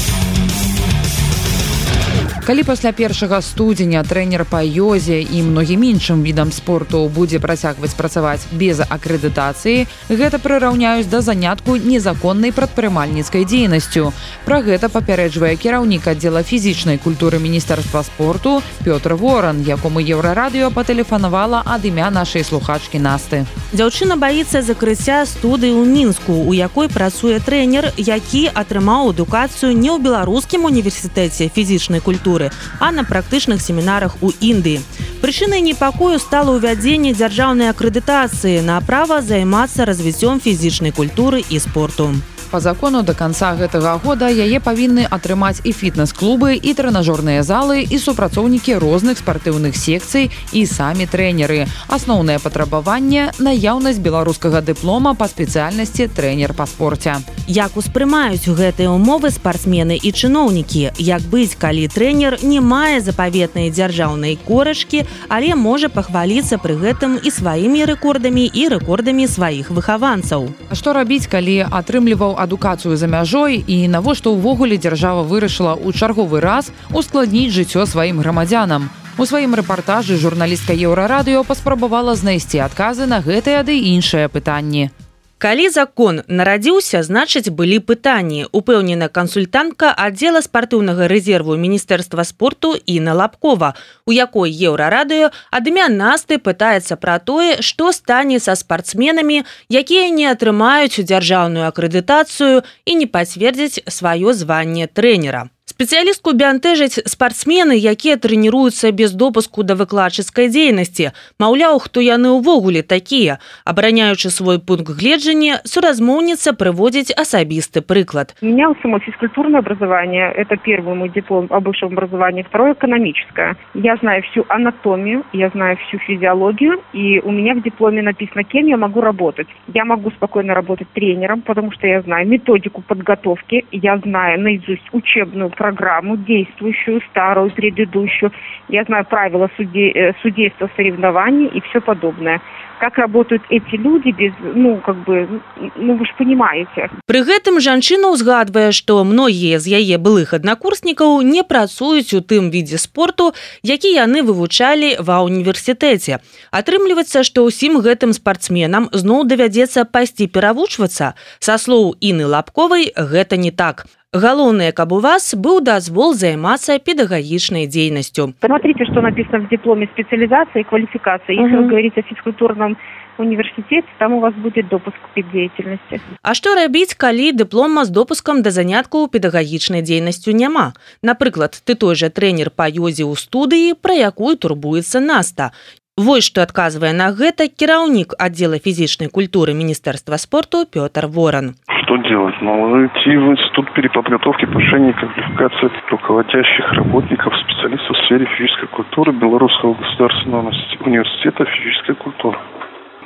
калі 2.49 2.63
пасля 2.65 2.97
першага 2.97 3.43
студзеня 3.45 4.01
трэнер 4.09 4.47
па 4.49 4.63
ёзе 4.65 5.21
і 5.21 5.43
многім 5.45 5.83
іншым 5.85 6.23
відам 6.25 6.49
спорту 6.49 7.05
будзе 7.13 7.37
працягваць 7.45 7.93
працаваць 7.93 8.49
без 8.57 8.81
акрэдытацыі 8.81 9.85
гэта 10.09 10.41
прыраўняюць 10.41 11.13
да 11.13 11.21
занятку 11.21 11.77
незаконнай 11.77 12.57
прадпрымальніцкай 12.57 13.45
дзейнасцю. 13.45 14.15
Пра 14.49 14.63
гэта 14.65 14.89
папярэджвае 14.89 15.61
кіраўнік 15.61 16.09
аддзела 16.09 16.41
фізічнай 16.41 16.97
культуры 16.97 17.37
міністэрства 17.37 18.01
спорту 18.09 18.63
Пётр 18.81 19.21
воран 19.21 19.61
якому 19.61 20.01
еўрарадыё 20.01 20.73
патэлефанавала 20.73 21.61
ад 21.69 21.85
імя 21.85 22.09
нашай 22.09 22.49
слухачкі 22.49 22.97
насты. 22.97 23.45
Дзяўчына 23.77 24.17
баіцца 24.17 24.65
закрыцця 24.65 25.29
студыі 25.29 25.77
ў 25.77 25.85
мінску 25.85 26.33
у 26.33 26.57
якой 26.57 26.89
працуе 26.89 27.45
трэнер 27.45 27.93
які 28.01 28.49
атрымаў 28.49 29.13
адукацыю 29.13 29.77
не 29.77 29.93
ў 29.93 30.01
беларускім 30.01 30.65
універсітэце 30.65 31.53
фізічнай 31.53 32.01
культуры 32.01 32.38
культуры, 32.39 32.51
а 32.79 32.93
на 32.93 33.05
практычных 33.05 33.61
семінарах 33.61 34.17
у 34.23 34.31
Індыі. 34.41 34.81
Прычынай 35.21 35.61
непакою 35.61 36.19
стала 36.19 36.55
ўвядзенне 36.55 37.13
дзяржаўнай 37.13 37.71
акрэдытацыі 37.75 38.63
на 38.63 38.81
права 38.81 39.21
займацца 39.23 39.85
развіццём 39.85 40.41
фізічнай 40.41 40.93
культуры 40.93 41.43
і 41.43 41.59
спорту 41.59 42.15
по 42.49 42.61
закону 42.61 43.03
до 43.03 43.15
конца 43.15 43.53
гэтага 43.53 44.01
года 44.01 44.29
яе 44.33 44.61
павінны 44.61 45.05
атрымаць 45.05 45.61
і 45.65 45.73
фітнес-клубы 45.77 46.57
і 46.57 46.73
трэнажорныя 46.73 47.43
залы 47.45 47.85
і 47.85 47.99
супрацоўнікі 47.99 48.81
розных 48.81 49.21
спартыўных 49.21 49.77
секцый 49.77 50.31
і 50.53 50.65
самі 50.65 51.05
трэнеры. 51.05 51.69
Асноўнае 51.89 52.39
патрабаванне 52.41 53.33
наяўнасць 53.39 54.01
беларускага 54.01 54.65
дыплома 54.65 55.13
па 55.13 55.29
спецыяльнасці 55.29 56.09
трэнер 56.09 56.57
па 56.57 56.65
спорце. 56.67 57.21
Як 57.47 57.77
успрымаюць 57.77 58.49
гэтыя 58.49 58.89
умовы 58.89 59.31
спартсмены 59.31 60.01
і 60.01 60.13
чыноўнікі? 60.13 60.97
Як 60.97 61.23
быць 61.29 61.57
калі 61.61 61.89
трэнер 61.93 62.41
не 62.43 62.61
мае 62.61 63.01
запаветнай 63.05 63.69
дзяржаўнай 63.71 64.39
корачкі 64.49 65.05
але 65.29 65.55
можа 65.55 65.93
пахваліцца 65.93 66.57
пры 66.57 66.81
гэтым 66.81 67.21
і 67.21 67.31
сваімі 67.31 67.85
рэкордамі 67.93 68.49
і 68.49 68.69
рэкордамі 68.73 69.29
сваіх 69.29 69.71
выхаванцаў? 69.71 70.49
Што 70.73 70.97
рабіць 70.97 71.29
калі 71.29 71.69
атрымліваў 71.69 72.38
адукацыю 72.45 72.95
за 72.97 73.11
мяжой 73.11 73.59
і 73.67 73.77
навошта 73.89 74.31
ўвогуле 74.31 74.79
дзяржава 74.79 75.27
вырашыла 75.27 75.75
ў 75.75 75.91
чарговы 75.91 76.41
раз 76.45 76.71
ускладніць 76.95 77.51
жыццё 77.51 77.87
сваім 77.91 78.23
грамадзянам. 78.23 78.89
У 79.19 79.27
сваім 79.27 79.59
рэпартажы 79.59 80.15
журналістка 80.15 80.79
еўрарадыё 80.79 81.43
паспрабавала 81.43 82.15
знайсці 82.15 82.63
адказы 82.63 83.11
на 83.11 83.19
гэтыя 83.19 83.67
ды 83.67 83.75
іншыя 83.95 84.31
пытанні. 84.31 84.95
Калі 85.39 85.69
закон 85.71 86.23
нарадзіўся, 86.27 86.99
значыць 87.07 87.55
былі 87.55 87.79
пытанні. 87.79 88.47
Упэўнена 88.51 89.07
кансультантка 89.07 89.91
аддзела 89.95 90.43
спартыўнага 90.43 91.07
рэзерву 91.07 91.55
міністэрства 91.55 92.25
спорту 92.27 92.75
і 92.75 92.99
на 92.99 93.15
лапкова, 93.15 93.75
у 94.03 94.11
якой 94.11 94.51
еўрарадыё 94.51 95.31
адмя 95.55 95.87
насты 95.89 96.43
пытаецца 96.43 96.99
пра 96.99 97.19
тое, 97.23 97.63
што 97.63 97.93
стане 97.95 98.41
са 98.43 98.59
спартсменамі, 98.59 99.45
якія 99.71 100.11
не 100.11 100.27
атрымаюць 100.27 101.07
дзяржаўную 101.07 101.71
акрэдытацыю 101.71 102.67
і 102.85 102.99
не 102.99 103.07
пацвердзяць 103.07 103.87
сваё 103.87 104.35
званне 104.35 104.91
трэнера 104.91 105.47
спецыялістку 105.74 106.34
бянтэжаць 106.38 107.02
спартсмены 107.10 107.76
якія 107.80 108.20
трэніруюцца 108.24 108.92
без 108.92 109.14
допуску 109.16 109.64
да 109.64 109.76
выкладчыцкай 109.80 110.50
дзейнасці 110.52 111.12
маўляў 111.40 111.80
хто 111.86 112.04
яны 112.04 112.36
ўвогуле 112.36 112.84
такія 112.84 113.40
абараняючы 113.64 114.30
свой 114.30 114.60
пункт 114.60 114.92
гледжання 115.00 115.64
суразмоўніца 115.64 116.54
прыводзіць 116.60 117.16
асабісты 117.16 117.82
прыклад 117.82 118.36
меня 118.42 118.70
само 118.84 119.00
физкультурное 119.00 119.64
образование 119.64 120.28
это 120.36 120.58
первый 120.58 120.96
мой 120.96 121.10
диплом 121.10 121.48
об 121.50 121.66
высшем 121.72 121.96
образовании 121.96 122.44
второе 122.44 122.74
экономическое 122.74 123.56
я 123.74 123.96
знаю 124.04 124.22
всю 124.30 124.46
анатомию 124.50 125.24
я 125.32 125.50
знаю 125.50 125.78
всю 125.88 125.98
физиологию 126.00 126.84
и 126.92 127.20
у 127.24 127.32
меня 127.32 127.56
в 127.56 127.64
дипломе 127.64 128.02
написано 128.02 128.44
кем 128.44 128.68
я 128.68 128.78
могу 128.78 129.00
работать 129.00 129.48
я 129.74 129.86
могу 129.86 130.12
спокойно 130.12 130.54
работать 130.54 130.90
тренером 130.94 131.42
потому 131.42 131.72
что 131.72 131.88
я 131.88 132.02
знаю 132.02 132.28
методику 132.28 132.82
подготовки 132.82 133.66
я 133.72 133.98
знаю 133.98 134.42
наизусть 134.42 134.88
учебную 134.92 135.50
программу, 135.59 136.17
действующую, 136.17 137.03
старую, 137.11 137.51
предыдущую. 137.51 138.31
Я 138.69 138.85
знаю 138.85 139.05
правила 139.05 139.51
суде, 139.57 139.91
э, 139.91 140.15
судейства 140.23 140.71
соревнований 140.77 141.49
и 141.49 141.61
все 141.61 141.81
подобное. 141.81 142.41
Как 142.81 142.97
работают 142.97 143.43
эти 143.51 143.75
люди 143.75 144.11
без, 144.11 144.33
ну, 144.55 144.81
как 144.87 144.97
бы, 145.05 145.41
ну, 145.75 145.97
вы 145.97 146.07
ж 146.07 146.15
понимаете. 146.17 146.89
Пры 147.07 147.25
гэтым 147.27 147.59
жанчына 147.59 148.15
ўзгадвае, 148.15 148.71
што 148.71 149.03
многія 149.03 149.59
з 149.59 149.83
яе 149.83 149.99
былых 149.99 150.33
аднакурснікаў 150.39 151.27
не 151.27 151.43
працуюць 151.43 152.15
у 152.15 152.23
тым 152.23 152.55
відзе 152.55 152.79
спорту, 152.79 153.35
які 153.67 153.91
яны 153.91 154.23
вывучалі 154.23 154.95
ва 155.03 155.27
універсітэце. 155.27 156.23
Атрымліваецца, 156.55 157.27
што 157.27 157.43
ўсім 157.51 157.83
гэтым 157.83 158.15
спартсменам 158.15 158.87
зноў 158.95 159.27
давядзецца 159.27 159.83
пайсці 159.91 160.31
перавучвацца. 160.31 161.19
Са 161.43 161.59
слоў 161.59 161.99
Іны 161.99 162.31
Лапковай 162.31 162.95
гэта 162.95 163.35
не 163.37 163.51
так. 163.51 163.91
Галоўнае, 164.15 164.73
каб 164.73 164.93
у 164.97 165.01
вас 165.05 165.35
быў 165.37 165.61
дазвол 165.61 166.15
займацца 166.17 166.79
педагагічнай 166.81 167.67
дзейнасцю. 167.69 168.33
Посмотрите, 168.41 168.87
что 168.87 169.03
написано 169.03 169.45
в 169.45 169.51
дипломе 169.51 169.87
специализации 169.93 170.61
и 170.61 170.65
квалификации. 170.65 171.37
Если 171.37 171.57
угу. 171.57 171.65
вы 171.65 171.69
говорите 171.69 172.01
о 172.01 172.09
физкультурном 172.09 172.79
университете, 173.19 173.87
там 173.99 174.15
у 174.15 174.21
вас 174.21 174.33
будет 174.33 174.69
допуск 174.69 174.97
педдеятельности. 175.15 176.01
А 176.23 176.33
што 176.33 176.55
рабіць, 176.55 176.97
калі 176.97 177.37
дыплома 177.37 177.85
з 177.85 177.93
допускам 177.93 178.41
да 178.41 178.51
занятку 178.51 179.09
педагагічнай 179.13 179.83
дзейнасцю 179.83 180.33
няма? 180.33 180.73
Напрыклад, 181.03 181.61
ты 181.61 181.75
той 181.75 181.93
жа 181.93 182.09
трэнер 182.09 182.49
па 182.49 182.65
ёзе 182.73 183.05
ў 183.05 183.13
студыі, 183.13 183.77
пра 183.77 183.93
якую 183.93 184.41
турбуецца 184.41 185.05
наста. 185.05 185.53
Вось 185.98 186.26
што 186.26 186.42
адказвае 186.42 186.90
на 186.98 187.14
гэта 187.14 187.46
кіраўнік 187.46 188.16
аддзела 188.18 188.58
фізічнай 188.58 189.10
культуры 189.14 189.54
міністэрства 189.54 190.18
спорту 190.18 190.66
Пётр 190.66 191.06
Воран. 191.06 191.54
Что 191.84 191.98
делать? 191.98 192.34
Ну, 192.42 192.86
идти 192.88 193.14
в 193.16 193.30
институт 193.30 193.72
переподготовки 193.74 194.46
повышения 194.46 194.94
квалификации 194.94 195.70
руководящих 195.92 196.74
работников, 196.74 197.34
специалистов 197.46 197.96
в 197.96 198.06
сфере 198.06 198.26
физической 198.26 198.68
культуры 198.68 199.12
Белорусского 199.12 199.76
государственного 199.76 200.52
университета 200.82 201.46
физической 201.46 201.96
культуры. 201.96 202.40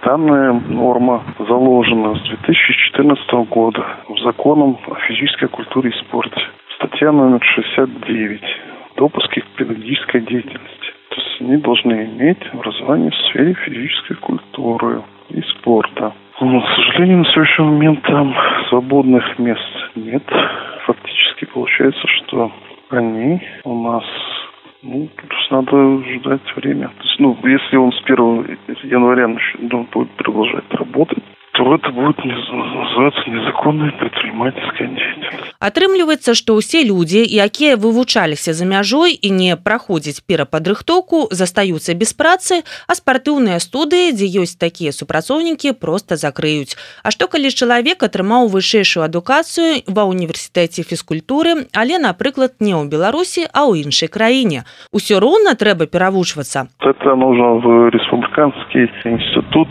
Данная 0.05 0.53
норма 0.53 1.25
заложена 1.39 2.15
с 2.15 2.21
2014 2.29 3.49
года 3.49 3.85
в 4.07 4.17
законом 4.19 4.79
о 4.87 4.95
физической 5.07 5.49
культуре 5.49 5.89
и 5.89 5.99
спорте. 6.05 6.41
Статья 6.77 7.11
номер 7.11 7.43
69. 7.43 8.41
Допуски 8.95 9.41
к 9.41 9.47
педагогической 9.57 10.21
деятельности. 10.21 10.80
То 11.12 11.20
есть 11.20 11.40
они 11.40 11.56
должны 11.58 11.92
иметь 12.06 12.38
образование 12.54 13.10
в 13.10 13.16
сфере 13.28 13.54
физической 13.66 14.14
культуры 14.14 15.02
и 15.28 15.42
спорта. 15.42 16.14
Но, 16.40 16.60
к 16.60 16.68
сожалению, 16.74 17.18
на 17.18 17.24
сегодняшний 17.26 17.64
момент 17.66 18.02
там 18.02 18.34
свободных 18.68 19.38
мест 19.38 19.90
нет. 19.94 20.24
Фактически 20.86 21.44
получается, 21.44 22.02
что 22.08 22.50
они 22.90 23.42
у 23.64 23.82
нас 23.82 24.04
ну, 24.82 25.08
тут 25.16 25.50
надо 25.50 26.02
ждать 26.14 26.56
время. 26.56 26.88
То 26.88 27.04
есть, 27.04 27.20
ну, 27.20 27.36
если 27.44 27.76
он 27.76 27.92
с 27.92 28.00
1 28.04 28.58
января 28.84 29.28
ну, 29.58 29.86
будет 29.92 30.10
продолжать 30.12 30.64
работать, 30.70 31.22
то 31.52 31.74
это 31.74 31.90
будет 31.90 32.16
называться 32.24 33.30
незаконная 33.30 33.92
предпринимательская 33.92 34.88
деятельность. 34.88 35.52
Атрымліваецца, 35.60 36.34
што 36.34 36.56
ўсе 36.56 36.82
людзі, 36.82 37.20
якія 37.20 37.76
вывучаліся 37.76 38.56
за 38.56 38.64
мяжой 38.64 39.12
і 39.12 39.28
не 39.30 39.56
праходзяць 39.56 40.24
перападрыхтоўку, 40.24 41.28
застаюцца 41.30 41.92
без 41.94 42.16
працы, 42.16 42.64
а 42.88 42.96
спартыўныя 42.96 43.60
студыі, 43.60 44.16
дзе 44.16 44.26
ёсць 44.42 44.56
такія 44.56 44.96
супрацоўнікі, 44.96 45.76
проста 45.76 46.16
закрыюць. 46.16 46.74
А 47.04 47.12
што 47.12 47.28
калі 47.28 47.52
чалавек 47.52 48.02
атрымаў 48.02 48.48
вышэйшую 48.48 49.04
адукацыю 49.04 49.84
ва 49.92 50.08
універсітэце 50.08 50.82
фізкультуры, 50.88 51.68
але, 51.76 52.00
напрыклад, 52.00 52.56
не 52.64 52.72
ў 52.72 52.88
Беларусі, 52.88 53.44
а 53.52 53.68
ў 53.68 53.84
іншай 53.84 54.08
краіне. 54.08 54.64
Усё 54.88 55.20
роўна 55.20 55.52
трэба 55.52 55.84
перавучвацца. 55.84 56.72
Это 56.80 57.14
нужно 57.14 57.60
в 57.60 57.92
республиканский 57.92 58.88
институт 59.04 59.68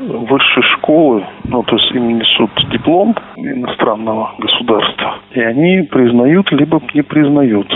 высшей 0.00 0.64
школы 0.74 1.09
школы, 1.09 1.25
ну, 1.45 1.63
то 1.63 1.75
есть 1.75 1.91
им 1.91 2.17
несут 2.17 2.51
диплом 2.71 3.15
иностранного 3.35 4.35
государства, 4.37 5.19
и 5.33 5.39
они 5.41 5.81
признают 5.91 6.51
либо 6.51 6.81
не 6.93 7.01
признают 7.01 7.67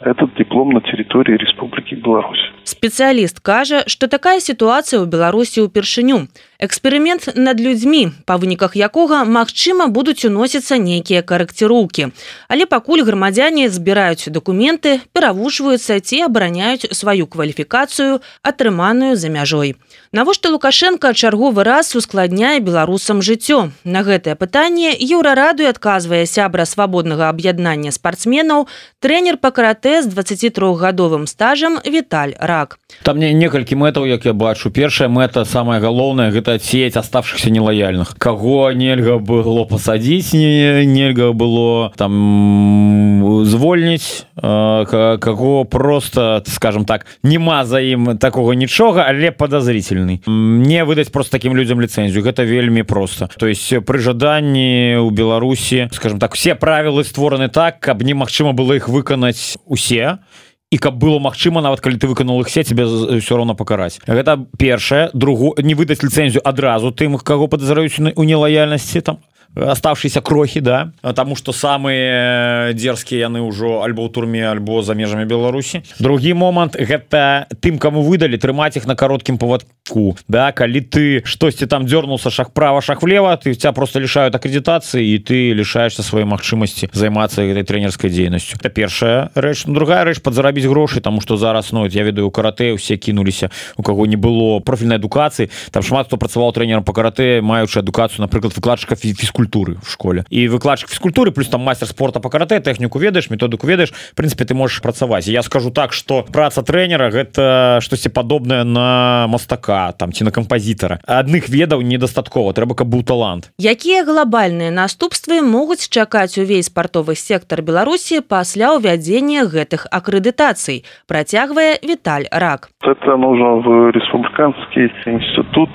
этот 0.00 0.34
диплом 0.34 0.70
на 0.70 0.80
территории 0.80 1.36
Республики 1.36 1.94
Беларусь. 1.94 2.40
Спецыяліст 2.64 3.38
кажа, 3.40 3.82
што 3.86 4.08
такая 4.10 4.40
сітуацыя 4.40 4.98
ў 4.98 5.06
Беларусі 5.06 5.62
ўпершыню. 5.62 6.26
Эксперымент 6.59 7.37
над 7.37 7.59
людзьмі, 7.61 8.17
па 8.25 8.41
выніках 8.41 8.73
якога 8.73 9.21
магчыма 9.29 9.85
будуць 9.93 10.25
уносіцца 10.25 10.81
нейкія 10.81 11.21
карэкціроўкі. 11.21 12.09
Але 12.49 12.65
пакуль 12.65 13.05
грамадзяне 13.05 13.69
збіраюць 13.69 14.33
дакументы, 14.33 14.97
перавушваюцца 15.13 16.01
ці 16.01 16.25
абараняюць 16.25 16.89
сваю 16.97 17.29
кваліфікацыю, 17.29 18.25
атрыманую 18.41 19.13
за 19.13 19.29
мяжой. 19.29 19.77
Навошта 20.09 20.49
Лукашенко 20.49 21.13
чарговы 21.13 21.61
раз 21.61 21.93
ускладняе 21.93 22.57
беларусам 22.57 23.21
жыццё. 23.21 23.69
На 23.85 24.01
гэтае 24.01 24.33
пытанне 24.33 24.97
еўрарадуй 24.97 25.69
адказвае 25.69 26.25
сябра 26.25 26.65
свабоднага 26.65 27.29
аб'яднання 27.29 27.93
спартсменаў, 27.93 28.65
трэнер 28.97 29.37
па 29.37 29.53
каратэ 29.53 30.01
з 30.01 30.09
23гадовым 30.09 31.27
стажам 31.27 31.77
Віталь 31.85 32.33
Рак. 32.41 32.79
Там 33.03 33.21
мне 33.21 33.29
некалькі 33.33 33.77
мэтаў, 33.77 34.09
як 34.09 34.25
я 34.25 34.33
бачу, 34.33 34.71
першая 34.71 35.05
мэта 35.05 35.45
самая 35.45 35.77
галоўная 35.79 36.31
гэта 36.31 36.46
отсеять 36.53 36.97
оставшихся 36.97 37.49
нелояльных 37.49 38.15
кого 38.17 38.71
нельга 38.71 39.17
было 39.19 39.63
посадить 39.65 40.33
не 40.33 40.85
нельга 40.85 41.33
было 41.33 41.91
там 41.95 43.43
звольніць 43.45 44.25
э, 44.35 45.17
кого 45.19 45.65
просто 45.65 46.43
скажем 46.47 46.85
так 46.85 47.05
нема 47.23 47.65
за 47.65 47.79
ім 47.79 48.17
такого 48.17 48.53
нічога 48.53 49.05
але 49.07 49.31
подозрительный 49.31 50.21
не 50.27 50.83
выдаць 50.85 51.09
просто 51.09 51.31
таким 51.31 51.55
людям 51.55 51.81
ліцэнзію. 51.81 52.23
Гэта 52.23 52.45
вельмі 52.45 52.83
просто 52.83 53.29
то 53.37 53.47
есть 53.47 53.73
пры 53.73 53.99
жаданні 53.99 54.97
у 54.97 55.09
беларусі 55.09 55.89
скажем 55.91 56.19
так 56.19 56.35
все 56.35 56.55
правілы 56.55 57.03
створаны 57.03 57.49
так 57.49 57.79
каб 57.79 58.03
немагчыма 58.03 58.53
было 58.53 58.73
их 58.73 58.89
выканаць 58.89 59.57
усе. 59.65 59.97
и 59.97 60.46
і 60.69 60.77
каб 60.77 60.99
было 60.99 61.19
магчыма 61.19 61.61
нават 61.61 61.79
калі 61.79 61.97
ты 61.97 62.07
выканал 62.07 62.41
их 62.41 62.47
все 62.47 62.63
тебе 62.63 62.85
все 63.19 63.37
равно 63.37 63.55
пакараць. 63.55 63.99
Гэта 64.07 64.45
першае. 64.57 65.09
Другу 65.13 65.55
не 65.57 65.75
выдаць 65.75 66.03
ліцэнзію 66.03 66.41
адразу 66.43 66.91
тым 66.91 67.17
каго 67.17 67.47
падазраюць 67.47 68.15
у 68.15 68.23
нелаяльнасці 68.23 69.01
там 69.01 69.17
оставшиеся 69.55 70.21
крохи 70.21 70.59
да 70.59 70.91
тому 71.15 71.35
что 71.35 71.51
самые 71.51 72.73
дерзкие 72.73 73.19
яны 73.19 73.41
ўжо 73.41 73.81
альбо 73.81 74.05
ў 74.05 74.09
турме 74.13 74.45
альбо 74.45 74.81
за 74.81 74.93
межамі 74.93 75.25
беларусі 75.25 75.81
другі 75.99 76.33
момант 76.33 76.77
гэта 76.77 77.47
тым 77.61 77.79
кому 77.79 78.03
выдали 78.03 78.37
трымаць 78.37 78.77
их 78.77 78.85
на 78.85 78.95
кароткім 78.95 79.37
поводку. 79.37 80.17
Да 80.27 80.51
калі 80.51 80.81
ты 80.81 81.23
штосьці 81.25 81.65
там 81.65 81.85
дернулся 81.85 82.29
шаг 82.29 82.53
права 82.53 82.81
шаг 82.81 83.01
влево 83.01 83.35
ты 83.37 83.53
тебя 83.55 83.71
просто 83.71 83.99
лишают 83.99 84.35
аккредитации 84.35 85.15
і 85.15 85.17
ты 85.19 85.53
лишаешься 85.53 86.03
сваёй 86.03 86.25
магчымасці 86.25 86.89
займацца 86.93 87.41
этой 87.41 87.63
тренерской 87.63 88.09
дзейнасцю 88.09 88.57
это 88.59 88.69
першая 88.69 89.31
рэч 89.33 89.65
ну, 89.65 89.73
другая 89.73 90.03
рэч 90.03 90.21
подзарабіць 90.21 90.67
грошы 90.67 91.01
тому 91.01 91.21
что 91.21 91.37
зараз 91.37 91.71
ну 91.71 91.87
я 91.87 92.03
ведаю 92.03 92.29
каратэ 92.31 92.73
усе 92.73 92.97
кінуліся 92.97 93.49
у 93.77 93.83
кого 93.83 94.05
не 94.05 94.17
было 94.17 94.59
профільнай 94.59 94.97
адукацыі 94.97 95.49
там 95.71 95.83
шмат 95.83 96.07
хто 96.07 96.17
працаваў 96.17 96.53
тренером 96.53 96.83
по 96.83 96.93
каратэ 96.93 97.41
маючы 97.41 97.79
адукацыю 97.79 98.21
напрыклад 98.21 98.53
выкладчыка 98.53 98.95
фізкультуры 98.95 99.36
фізкультуры 99.37 99.77
в 99.81 99.89
школе. 99.89 100.25
І 100.29 100.47
выкладчык 100.49 100.89
фізкультуры 100.89 101.31
плюс 101.31 101.47
там 101.47 101.61
мастер 101.61 101.87
спорта 101.87 102.19
по 102.19 102.29
каратэ 102.29 102.59
тэхніку 102.59 102.99
ведаеш 102.99 103.29
методыку 103.29 103.67
ведаеш 103.67 103.93
прынпе 104.15 104.45
ты 104.45 104.53
можешь 104.53 104.81
працаваць 104.81 105.27
я 105.27 105.43
скажу 105.43 105.69
так 105.71 105.93
что 105.93 106.25
праца 106.31 106.63
тренера 106.63 107.11
гэта 107.11 107.79
штосьці 107.81 108.09
падобнае 108.09 108.63
на 108.63 109.27
мастака 109.29 109.91
там 109.93 110.11
ці 110.11 110.23
на 110.23 110.31
кампазітара 110.31 110.99
адных 111.05 111.49
ведаў 111.49 111.81
недастаткова 111.81 112.53
трэба 112.53 112.75
каб 112.75 112.87
быў 112.87 113.03
талант. 113.03 113.51
Якія 113.59 114.03
глобальныя 114.03 114.71
наступствы 114.71 115.41
могуць 115.41 115.89
чакаць 115.89 116.37
увесь 116.37 116.67
спартовы 116.67 117.15
сектор 117.15 117.61
беларусі 117.61 118.21
пасля 118.21 118.73
ўвядзення 118.73 119.45
гэтых 119.45 119.85
акрэдытацый 119.91 120.83
працягвае 121.07 121.77
віталь 121.83 122.25
рак. 122.31 122.69
Это 122.81 123.17
нужно 123.17 123.61
в 123.61 123.91
республиканский 123.91 124.89
институт 125.05 125.69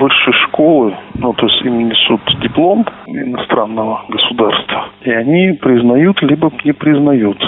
высшей 0.00 0.34
школы 0.48 0.96
ну 1.14 1.32
то 1.34 1.46
есть 1.46 1.64
им 1.64 1.88
несут 1.88 2.20
диплом 2.42 2.63
диплом 2.64 2.86
иностранного 3.06 4.04
государства, 4.08 4.88
и 5.02 5.10
они 5.10 5.52
признают 5.52 6.22
либо 6.22 6.50
не 6.64 6.72
признают 6.72 7.38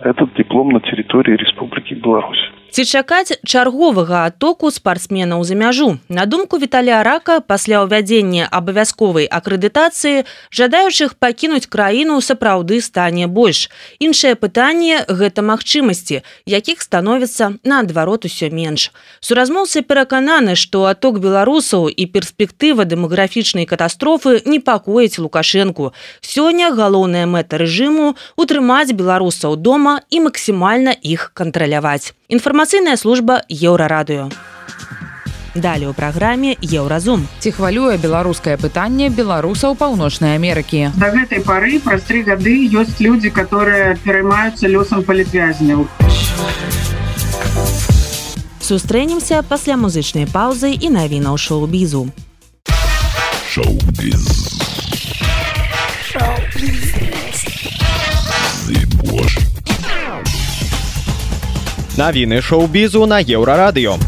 этот 0.00 0.32
диплом 0.34 0.70
на 0.70 0.80
территории 0.80 1.36
Республики 1.36 1.94
Беларусь. 1.94 2.52
Ці 2.70 2.84
чакаць 2.84 3.34
чарговага 3.42 4.26
атоку 4.30 4.70
спартсменаў 4.70 5.42
за 5.44 5.54
мяжу 5.54 5.98
на 6.08 6.26
думку 6.26 6.58
віталя 6.62 7.02
рака 7.02 7.40
пасля 7.40 7.82
ўвядзення 7.82 8.46
абавязковай 8.46 9.26
акрэдытацыі 9.26 10.22
жадаючых 10.54 11.18
пакінуць 11.18 11.66
краіну 11.66 12.20
сапраўды 12.22 12.78
стане 12.80 13.26
больш. 13.26 13.66
Іншае 13.98 14.34
пытанне 14.38 15.02
гэта 15.08 15.42
магчымасці 15.42 16.22
якіх 16.46 16.82
становіцца 16.86 17.58
наадварот 17.64 18.30
усё 18.30 18.50
менш. 18.54 18.94
Суразмоўцы 19.18 19.82
перакананы 19.82 20.54
што 20.54 20.86
аток 20.92 21.18
беларусаў 21.18 21.90
і 21.90 22.06
перспектыва 22.06 22.86
дэмаграфічнай 22.86 23.66
катастрофы 23.66 24.42
непакоіць 24.46 25.18
лукашэнку. 25.18 25.90
Сёння 26.22 26.70
галоўная 26.70 27.26
мэта 27.26 27.58
рэжыму 27.58 28.14
утрымаць 28.36 28.94
беларусаў 28.94 29.58
дома 29.58 30.00
і 30.10 30.30
максімальна 30.30 30.94
іх 31.02 31.34
кантраляваць 31.34 32.14
інфармацыйная 32.60 32.96
служба 32.96 33.40
еўрарадыё. 33.48 34.28
Далее 35.54 35.88
у 35.88 35.94
праграме 35.94 36.56
еўразум. 36.60 37.26
Ці 37.40 37.50
хвалюе 37.56 37.96
беларускае 37.96 38.58
пытанне 38.60 39.08
беларусаў 39.08 39.74
паўночнай 39.80 40.36
Амерыкі? 40.36 40.92
До 41.00 41.08
гэтай 41.08 41.40
пары 41.40 41.80
праз 41.80 42.02
три 42.04 42.22
гады 42.22 42.68
ёсць 42.68 43.00
людзі 43.00 43.30
которые 43.30 43.96
пераймаюцца 44.04 44.68
лёсам 44.68 45.02
палітвязняў. 45.02 45.88
Сустрэнемся 48.60 49.42
пасля 49.42 49.80
музычнай 49.80 50.28
паўзы 50.28 50.76
і 50.76 50.92
навінаў 50.92 51.40
шоу-бізу. 51.40 52.12
Шоу-біз 53.48 54.50
навіны 62.00 62.40
шоу-бізу 62.40 63.04
на 63.04 63.20
еўрарадыё. 63.20 64.00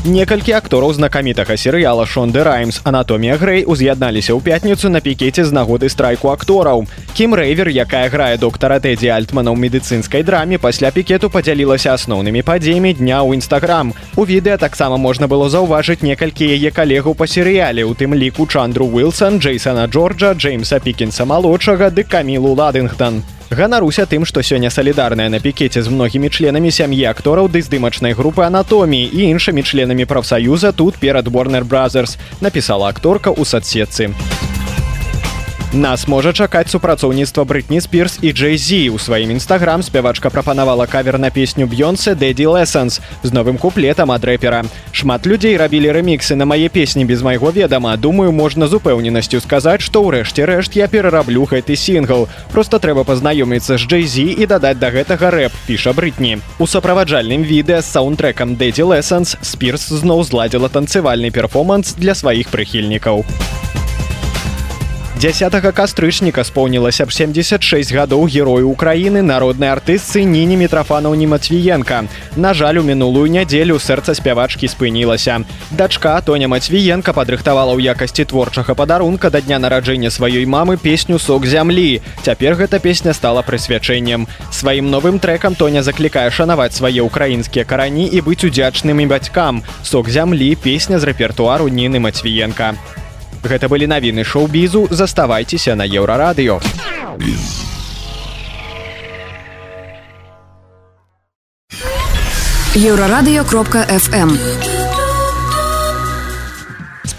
Некалькі 0.00 0.52
актораў 0.56 0.94
знакамітага 0.96 1.56
серыяла 1.60 2.06
Шонды 2.06 2.40
Раймс 2.46 2.80
Анатомія 2.88 3.36
Грэй 3.36 3.66
уз'ядналіся 3.66 4.32
ў 4.32 4.40
пятніцу 4.40 4.88
на 4.88 5.02
пікеце 5.04 5.44
з 5.44 5.52
нагоды 5.52 5.90
страйку 5.92 6.30
актораў. 6.32 6.86
Кім 7.12 7.34
Рэйвер, 7.34 7.68
якая 7.68 8.08
грае 8.08 8.38
доктара 8.38 8.78
Тэдзі 8.80 9.10
Альтмана 9.12 9.52
ў 9.52 9.60
медыцынскай 9.60 10.22
драме, 10.22 10.56
пасля 10.56 10.88
пікету 10.94 11.28
падзялілася 11.34 11.92
асноўнымі 11.98 12.40
падзеямі 12.46 12.94
дня 12.96 13.20
ў 13.26 13.42
нстаграм. 13.42 13.92
У 14.16 14.24
відэа 14.24 14.56
таксама 14.56 14.96
можна 14.96 15.28
было 15.28 15.50
заўважыць 15.50 16.00
некалькі 16.06 16.48
яе 16.48 16.70
калегаў 16.70 17.18
па 17.18 17.26
серыяле, 17.26 17.84
у 17.84 17.92
тым 17.92 18.14
ліку 18.14 18.46
Чандру 18.46 18.86
Уилсон, 18.86 19.36
Джейсона 19.42 19.84
Джорджа, 19.84 20.32
Джеймса 20.32 20.80
Пікінса 20.80 21.28
малодшага 21.28 21.90
ды 21.90 22.08
камілу 22.08 22.54
Ладынгтон. 22.56 23.20
Ганаруся 23.50 24.06
тым 24.06 24.24
што 24.24 24.42
сёння 24.46 24.70
салідарная 24.70 25.28
на 25.28 25.40
пікеце 25.42 25.82
з 25.82 25.90
многімі 25.90 26.30
членамі 26.30 26.70
сям'і 26.70 27.04
актораў 27.10 27.50
ды 27.50 27.62
здымачнай 27.66 28.14
групы 28.14 28.46
анатоміі 28.46 29.10
і 29.10 29.26
іншымі 29.34 29.66
членамі 29.66 30.06
прафсаюза 30.06 30.72
тут 30.72 31.02
перад 31.02 31.28
борнер 31.28 31.64
бразерс 31.64 32.16
напісала 32.40 32.88
акторка 32.94 33.34
ў 33.34 33.42
садсетцы 33.42 34.14
Нас 35.72 36.08
можа 36.10 36.32
чакаць 36.34 36.66
супрацоўніцтва 36.66 37.44
брытні 37.46 37.78
спірс 37.78 38.18
і 38.26 38.32
Джейзі. 38.32 38.90
У 38.90 38.98
сваім 38.98 39.38
нстаграм 39.38 39.84
спявачка 39.86 40.26
прапанавала 40.26 40.86
кавер 40.90 41.14
на 41.18 41.30
песню 41.30 41.70
Б'ёнсе 41.70 42.18
Дэдді 42.18 42.58
Лесэнс 42.58 42.98
з 43.22 43.30
новым 43.30 43.54
куплетам 43.54 44.10
ад 44.10 44.26
рэпера. 44.26 44.66
Шмат 44.90 45.30
людзей 45.30 45.54
рабілі 45.54 45.94
рэміксы 45.94 46.34
на 46.34 46.42
мае 46.42 46.66
песні 46.74 47.04
без 47.04 47.22
майго 47.22 47.54
ведама. 47.54 47.94
Думаю, 47.96 48.32
можна 48.32 48.66
з 48.66 48.82
упэўненасцю 48.82 49.38
сказаць, 49.38 49.86
што 49.86 50.02
ўрэшце 50.02 50.42
рэшт 50.42 50.74
я 50.74 50.90
перараблю 50.90 51.46
гэты 51.46 51.78
сінгл. 51.78 52.26
Проста 52.50 52.82
трэба 52.82 53.06
пазнаёміцца 53.06 53.78
з 53.78 53.86
Джейзі 53.86 54.26
і 54.26 54.50
дадаць 54.50 54.82
да 54.82 54.90
гэтага 54.90 55.30
рэп, 55.30 55.54
піша 55.70 55.94
брытні. 55.94 56.42
У 56.58 56.66
суправаджальным 56.66 57.46
відэа 57.46 57.78
з 57.78 57.86
саундтрекам 57.94 58.58
Дэдді 58.58 58.90
Лесэнс 58.90 59.38
спірс 59.38 59.86
зноў 59.94 60.26
зладзіла 60.26 60.66
танцывальны 60.66 61.30
перформанс 61.30 61.94
для 61.94 62.18
сваіх 62.18 62.50
прыхільнікаў. 62.50 63.22
10 65.20 65.52
кастрычніка 65.76 66.40
споўнілася 66.44 67.04
б 67.04 67.12
76 67.12 67.92
гадоў 67.92 68.24
герою 68.24 68.72
Украіны 68.72 69.20
народнай 69.20 69.68
артыстцы 69.68 70.24
ніні 70.24 70.56
мітрафанаўні 70.56 71.26
Мацвіенко. 71.26 72.08
На 72.36 72.54
жаль, 72.54 72.80
у 72.80 72.82
мінулую 72.82 73.28
нядзелю 73.28 73.76
сэрца 73.76 74.14
спявачкі 74.16 74.64
спынілася. 74.64 75.44
Дачка 75.76 76.20
Тоня 76.24 76.48
Мацвіенко 76.48 77.12
падрыхтавала 77.12 77.76
ў 77.76 77.92
якасці 77.92 78.24
творчага 78.24 78.72
падарунка 78.72 79.28
да 79.28 79.44
дня 79.44 79.58
нараджэння 79.60 80.08
сваёй 80.08 80.48
мамы 80.48 80.80
песню 80.80 81.18
сок 81.18 81.44
зямлі. 81.44 82.00
Цяпер 82.24 82.56
гэта 82.56 82.80
песня 82.80 83.12
стала 83.12 83.44
прысвячэннем. 83.44 84.24
Сваім 84.48 84.88
новым 84.88 85.20
трэкам 85.20 85.52
Тоня 85.52 85.82
заклікае 85.84 86.30
шанаваць 86.32 86.80
свае 86.80 87.04
ўкраінскія 87.04 87.68
карані 87.68 88.08
і 88.08 88.24
быць 88.24 88.48
удзячнымі 88.48 89.04
бацькам. 89.04 89.60
Сок 89.84 90.08
зямлі 90.08 90.56
песня 90.56 90.96
з 90.96 91.04
рэпертуару 91.12 91.68
Ніны 91.68 92.00
Мацвіенко. 92.00 92.72
Гэта 93.42 93.68
былі 93.68 93.86
навіны 93.88 94.24
шоу-бізу, 94.24 94.88
заставайцеся 94.90 95.74
на 95.74 95.84
еўрарадыё. 95.88 96.60
Еўрарадыё 102.76 103.44
кропка 103.44 103.82
FM. 103.88 104.69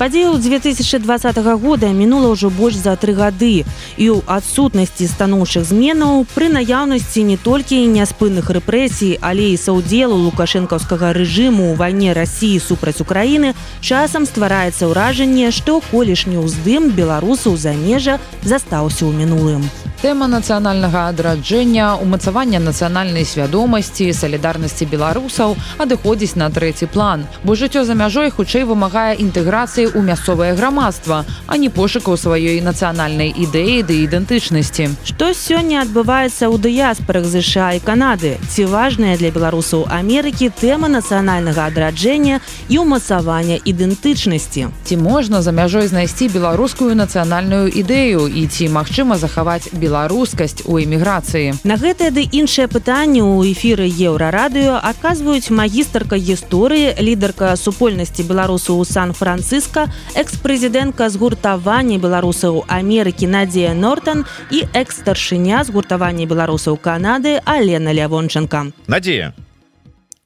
Падзею 0.02 0.34
2020 0.38 1.38
года 1.62 1.86
мінула 1.94 2.34
ўжо 2.34 2.50
больш 2.50 2.74
за 2.82 2.98
тры 2.98 3.14
гады. 3.14 3.70
І 4.02 4.06
ў 4.10 4.26
адсутнасці 4.26 5.06
станоўчых 5.06 5.62
зменаў 5.62 6.26
пры 6.34 6.50
наяўнасці 6.50 7.22
не 7.22 7.38
толькі 7.38 7.86
няспынных 7.86 8.50
рэпрэсій 8.50 9.22
але 9.22 9.54
і 9.54 9.62
саўдзелу 9.62 10.18
лукашэнкаўскага 10.26 11.14
рэжыму 11.14 11.70
ў 11.70 11.78
вайне 11.78 12.18
рассіі 12.18 12.58
супраць 12.58 12.98
украіны 12.98 13.54
часам 13.86 14.26
ствараецца 14.26 14.90
ўражанне 14.90 15.54
што 15.54 15.86
колішні 15.94 16.42
ўздым 16.42 16.90
беларусаў 16.98 17.54
за 17.54 17.78
межа 17.78 18.18
застаўся 18.42 19.06
ў 19.06 19.14
мінулым 19.14 19.70
тэма 20.02 20.26
нацыянальнага 20.26 21.14
адраджэння 21.14 22.02
умацавання 22.02 22.58
нацыянальнай 22.58 23.22
свядомасці 23.22 24.10
салідарнасці 24.18 24.90
беларусаў 24.90 25.54
адыходзіць 25.78 26.34
на 26.42 26.50
трэці 26.50 26.90
план. 26.90 27.26
Бо 27.46 27.54
жыццё 27.54 27.86
за 27.86 27.94
мяжой 27.94 28.34
хутчэй 28.34 28.66
вымагае 28.66 29.22
інтэграцыі 29.22 29.94
ў 29.94 30.02
мясцовае 30.02 30.58
грамадства 30.58 31.22
а 31.46 31.58
не 31.62 31.70
пошукаў 31.70 32.18
сваёй 32.18 32.66
нацыянальнай 32.66 33.30
ідэі 33.30 33.86
ды 33.86 34.02
ідэнтычнасці. 34.10 34.90
Што 35.06 35.38
сёння 35.38 35.86
адбываецца 35.86 36.50
ў 36.50 36.58
дыяспорах 36.58 37.30
ЗША 37.30 37.78
і 37.78 37.86
Канады? 37.86 38.42
Ці 38.50 38.66
важная 38.74 39.22
для 39.22 39.30
беларусаў 39.30 39.86
Амерыкі 39.86 40.50
тэма 40.50 40.90
нацыянальнага 40.90 41.70
адраджэння 41.70 42.42
і 42.74 42.82
ўмацавання 42.82 43.62
ідэнтычнасці? 43.70 44.74
Ці 44.82 44.96
можна 44.98 45.46
за 45.46 45.54
мяжой 45.54 45.86
знайсці 45.86 46.34
беларускую 46.34 46.98
нацыянальную 46.98 47.70
ідэю 47.70 48.26
і 48.26 48.50
ці 48.50 48.74
магчыма 48.74 49.22
захаваць 49.22 49.70
беларускасць 49.92 50.64
у 50.72 50.80
эміграцыі 50.80 51.60
на 51.68 51.76
гэтае 51.76 52.12
ды 52.16 52.24
іншыя 52.24 52.72
пытанні 52.72 53.20
ў 53.20 53.52
эфіры 53.52 53.92
еўрарадыё 53.92 54.80
адказваюць 54.80 55.52
магістарка 55.52 56.16
гісторыі 56.16 56.96
лідарка 57.04 57.52
супольнасці 57.60 58.24
беларусу 58.24 58.80
ў 58.80 58.88
сан-франциско 58.88 59.92
экс-прэзідэнтка 60.16 61.12
згуртавання 61.12 62.00
беларусаў 62.00 62.64
Амерыкі 62.72 63.28
Надзея 63.28 63.76
Нортон 63.76 64.24
і 64.56 64.64
экс-старшыня 64.72 65.68
згуртавання 65.68 66.26
беларусаў 66.26 66.80
Канады 66.80 67.40
Алена 67.44 67.92
Лявончынка. 67.92 68.72
Надзея 68.88 69.36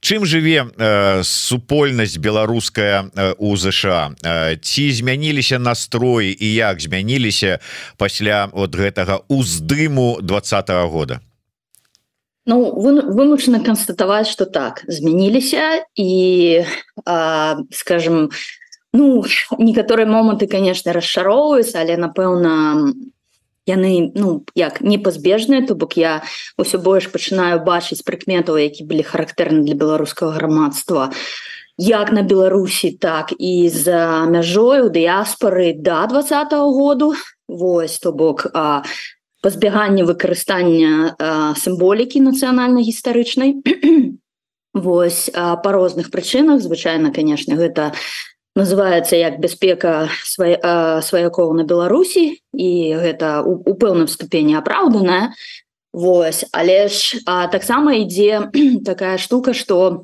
чым 0.06 0.26
жыве 0.26 0.70
э, 0.70 1.24
супольнасць 1.26 2.18
беларуская 2.22 3.10
э, 3.10 3.34
у 3.42 3.58
ЗША 3.58 4.14
э, 4.22 4.56
ці 4.62 4.92
змяніліся 4.94 5.58
настроі 5.58 6.30
і 6.30 6.54
як 6.54 6.78
змяніліся 6.78 7.58
пасля 7.98 8.46
от 8.54 8.78
гэтага 8.78 9.26
уздыму 9.28 10.22
двадцатого 10.22 10.86
года? 10.94 11.26
Ну 12.46 12.70
вымушана 12.78 13.66
констатаваць 13.66 14.30
что 14.30 14.46
так 14.46 14.86
змяніліся 14.86 15.82
і 15.98 16.62
скажем 17.74 18.30
ну 18.94 19.26
некаторыя 19.58 20.06
моманты 20.06 20.46
конечно 20.46 20.94
расшароўваюцца 20.94 21.82
але 21.82 21.98
напэўна 21.98 22.94
яны 23.66 24.12
ну 24.16 24.46
як 24.56 24.82
непазбежныя 24.82 25.66
то 25.66 25.76
бок 25.76 25.98
я 25.98 26.22
ўсё 26.58 26.78
больш 26.78 27.10
пачынаю 27.10 27.66
бачыць 27.66 28.06
прыкметаў 28.06 28.62
які 28.62 28.86
былі 28.86 29.04
характэрны 29.04 29.66
для 29.66 29.76
беларускага 29.76 30.38
грамадства. 30.38 31.12
Як 31.78 32.12
на 32.16 32.22
беларусі 32.22 32.96
так 32.96 33.34
і 33.38 33.68
за 33.70 34.26
мяжою 34.30 34.90
дыяспоры 34.90 35.74
до 35.74 35.84
да 35.84 36.08
двадцатого 36.08 36.72
году. 36.72 37.16
Вось 37.48 38.00
то 38.00 38.12
бок 38.12 38.48
пазбяганне 39.42 40.02
выкарыстання 40.06 41.14
сімволікі 41.54 42.22
нацыянальна-гістарычнай 42.22 43.62
Вось 44.74 45.30
по 45.34 45.72
розных 45.72 46.12
прычынах. 46.12 46.62
Звычайна 46.62 47.12
конечно 47.12 47.56
гэта 47.56 47.94
называется 48.56 49.16
як 49.16 49.40
бяспека 49.40 50.10
сваякоў 50.24 51.54
на 51.54 51.64
Беларусі 51.68 52.40
і 52.56 52.72
гэта 52.96 53.44
у, 53.44 53.60
у 53.60 53.76
пэўным 53.76 54.08
ступені 54.08 54.56
апраўданая 54.56 55.36
Вось. 55.96 56.46
Але 56.52 56.88
ж 56.88 57.24
таксама 57.26 57.96
ідзе 57.96 58.52
такая 58.86 59.18
штука 59.18 59.54
что 59.54 60.04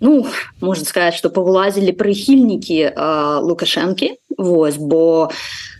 ну 0.00 0.26
можно 0.60 0.84
сказать 0.84 1.14
что 1.16 1.32
павылазілі 1.32 1.96
прыхільнікі 1.96 2.92
лукашэнкі. 3.40 4.20
Вось 4.36 4.76
бо 4.76 5.32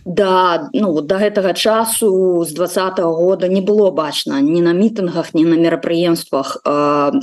да 0.05 0.69
ну 0.73 1.01
до 1.01 1.21
гэтага 1.21 1.53
часу 1.53 2.41
з 2.49 2.53
двадцатого 2.57 3.13
года 3.13 3.47
не 3.47 3.61
было 3.61 3.91
бачна 3.91 4.41
ні 4.41 4.65
на 4.65 4.73
мітынгах 4.73 5.37
ні 5.37 5.45
на 5.45 5.53
мерапрыемствах 5.53 6.57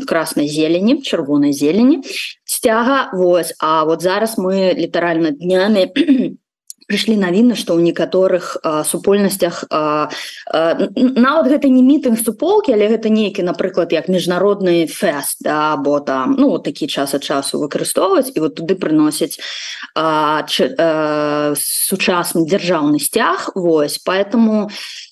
краснай 0.07 0.47
зелені 0.47 1.03
чырвонай 1.03 1.51
зелені 1.51 2.05
сцяга 2.65 3.11
Вось 3.13 3.55
А 3.61 3.85
вот 3.85 4.01
зараз 4.01 4.39
мы 4.39 4.73
літаральна 4.75 5.31
днямі 5.31 5.93
прыйшлі 6.89 7.17
навіны 7.21 7.57
што 7.57 7.77
ў 7.77 7.93
некаторых 7.93 8.57
супольнасцях 8.85 9.65
нават 9.69 11.47
гэта 11.49 11.69
не 11.69 11.85
мітынг 11.85 12.21
суполкі 12.21 12.73
але 12.77 12.89
гэта 12.89 13.09
нейкі 13.13 13.45
напрыклад 13.45 13.93
як 13.93 14.09
міжнародны 14.09 14.89
фэст 14.89 15.45
да, 15.45 15.77
бо 15.77 16.01
там 16.01 16.37
ну 16.41 16.57
такі 16.59 16.89
час 16.89 17.13
ад 17.13 17.25
часу 17.25 17.61
выкарыстоўваць 17.61 18.33
і 18.33 18.41
вот 18.41 18.57
туды 18.57 18.77
прыносяць 18.77 19.41
сучасны 21.57 22.45
дзяржаўны 22.49 23.01
сцяг 23.01 23.53
Вось 23.55 24.01
поэтому 24.01 24.69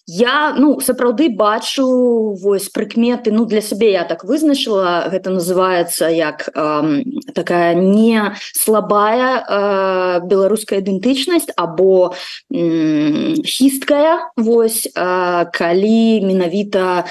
я 0.06 0.54
ну 0.58 0.80
сапраўды 0.80 1.28
бачу 1.30 2.34
вось 2.34 2.68
прыкметы 2.68 3.30
ну 3.30 3.46
для 3.46 3.60
сябе 3.62 3.92
я 3.92 4.04
так 4.04 4.24
вызначыла 4.24 5.06
гэта 5.08 5.30
называется 5.30 6.06
як 6.06 6.48
э, 6.54 7.02
такая 7.34 7.74
не 7.74 8.34
слабая 8.52 9.46
э, 9.46 10.26
беларуская 10.26 10.80
ідэнтычнасць 10.80 11.54
або 11.56 12.14
хісткая 12.50 14.32
вось 14.36 14.90
э, 14.90 15.46
калі 15.52 16.20
менавіта 16.26 17.06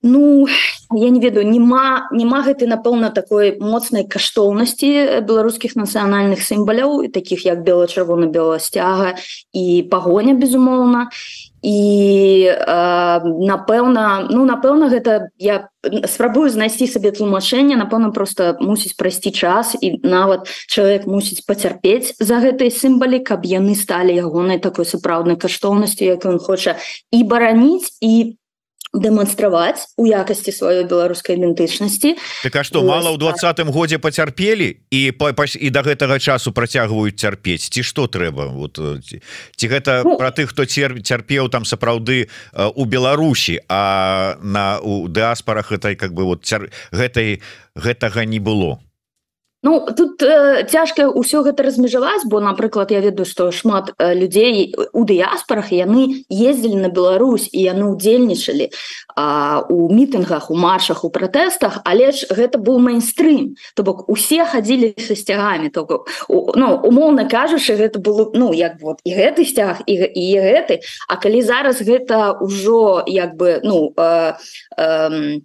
ну 0.00 0.48
я 0.94 1.10
не 1.10 1.20
ведаю 1.20 1.44
нема 1.44 2.08
няма 2.10 2.40
гэты 2.40 2.64
напэўна 2.64 3.10
такой 3.12 3.60
моцнай 3.60 4.08
каштоўнасці 4.08 5.20
беларускіх 5.28 5.76
нацыянальных 5.76 6.40
сімбаляў 6.40 7.12
таких 7.12 7.44
як 7.44 7.60
бела-чырвона-бела 7.68 8.58
сцяга 8.58 9.12
і 9.52 9.84
пагоня 9.90 10.32
безумоўна. 10.32 11.12
і 11.12 11.47
і 11.62 12.46
э, 12.46 13.20
напэўна 13.24 14.28
ну 14.30 14.44
напэўна 14.46 14.88
гэта 14.88 15.30
я 15.38 15.68
спрабую 16.06 16.50
знайсці 16.50 16.86
сабе 16.86 17.10
тлумачэнне 17.10 17.74
напэўна 17.76 18.10
просто 18.14 18.56
мусіць 18.60 18.94
прайсці 18.94 19.30
час 19.34 19.74
і 19.80 19.98
нават 20.02 20.46
чалавек 20.70 21.06
мусіць 21.06 21.42
пацярпець 21.46 22.14
за 22.18 22.38
гэтай 22.38 22.70
сімбалі 22.70 23.18
каб 23.18 23.42
яны 23.42 23.74
сталі 23.74 24.14
ягонай 24.14 24.62
такой 24.62 24.86
сапраўднай 24.86 25.36
каштоўнасцю 25.36 26.04
як 26.06 26.26
ён 26.26 26.38
хоча 26.38 26.78
і 27.10 27.24
бараніць 27.24 27.90
і 28.00 28.38
дэманстраваць 28.94 29.92
у 29.96 30.06
якасці 30.08 30.52
сваёй 30.52 30.84
беларускай 30.88 31.36
ідэнтычнасці 31.36 32.16
Так 32.42 32.56
а 32.56 32.64
што 32.64 32.80
мала 32.82 33.12
ў 33.12 33.20
двадцатым 33.20 33.68
годзе 33.68 34.00
пацярпелі 34.00 34.80
і 34.90 35.00
па, 35.12 35.32
па, 35.36 35.44
і 35.44 35.68
да 35.68 35.84
гэтага 35.84 36.16
часу 36.18 36.52
працягваюць 36.56 37.20
цярпець 37.20 37.68
ці 37.68 37.84
што 37.84 38.08
трэба 38.08 38.48
вот 38.48 38.80
ці, 39.04 39.20
ці 39.56 39.66
гэта 39.68 40.02
ну, 40.08 40.16
пра 40.16 40.32
тых 40.32 40.56
хто 40.56 40.64
цер, 40.64 40.96
цярпеў 41.00 41.52
там 41.52 41.68
сапраўды 41.68 42.32
у 42.56 42.84
Беларусі 42.84 43.60
а 43.68 44.40
на 44.40 44.80
у 44.80 45.08
дыаспорах 45.08 45.72
этой 45.72 45.96
как 45.96 46.14
бы 46.14 46.24
вот 46.24 46.44
цяр, 46.48 46.72
гэтай 46.92 47.42
гэтага 47.76 48.24
не 48.24 48.40
было 48.40 48.80
Ну 49.62 49.86
тут 49.96 50.22
э, 50.22 50.64
цяжка 50.70 51.10
ўсё 51.10 51.42
гэта 51.42 51.66
размежаваць 51.66 52.22
бо 52.30 52.38
напрыклад 52.38 52.94
я 52.94 53.00
ведаю 53.00 53.26
што 53.26 53.50
шмат 53.50 53.90
э, 53.98 54.14
людзей 54.14 54.74
у 54.92 55.02
дыяспорах 55.02 55.72
яны 55.74 56.22
ездзілі 56.30 56.86
на 56.86 56.88
Беларусь 56.94 57.50
і 57.50 57.66
яны 57.66 57.90
удзельнічалі 57.90 58.70
у 59.18 59.90
мітынгах 59.90 60.50
у 60.50 60.54
маршах 60.54 61.02
у 61.02 61.10
пратэстах 61.10 61.82
але 61.82 62.14
ж 62.14 62.30
гэта 62.30 62.62
быў 62.62 62.78
мейнстрым 62.78 63.58
то 63.74 63.82
бок 63.82 64.06
усе 64.06 64.46
хадзілі 64.46 64.94
са 64.94 65.18
сцягамі 65.18 65.74
то 65.74 66.06
ну 66.28 66.68
умоўна 66.78 67.26
кажучы 67.26 67.74
гэта 67.74 67.98
было 67.98 68.30
ну 68.34 68.54
як 68.54 68.78
вот 68.78 69.02
і 69.02 69.10
гэты 69.10 69.42
сцяг 69.44 69.82
і, 69.86 69.94
і 70.06 70.26
гэты. 70.38 70.80
А 71.08 71.16
калі 71.16 71.42
зараз 71.42 71.82
гэта 71.82 72.38
ўжо 72.38 73.02
як 73.06 73.34
бы 73.34 73.60
ну 73.64 73.92
э, 73.96 74.34
э, 74.78 75.40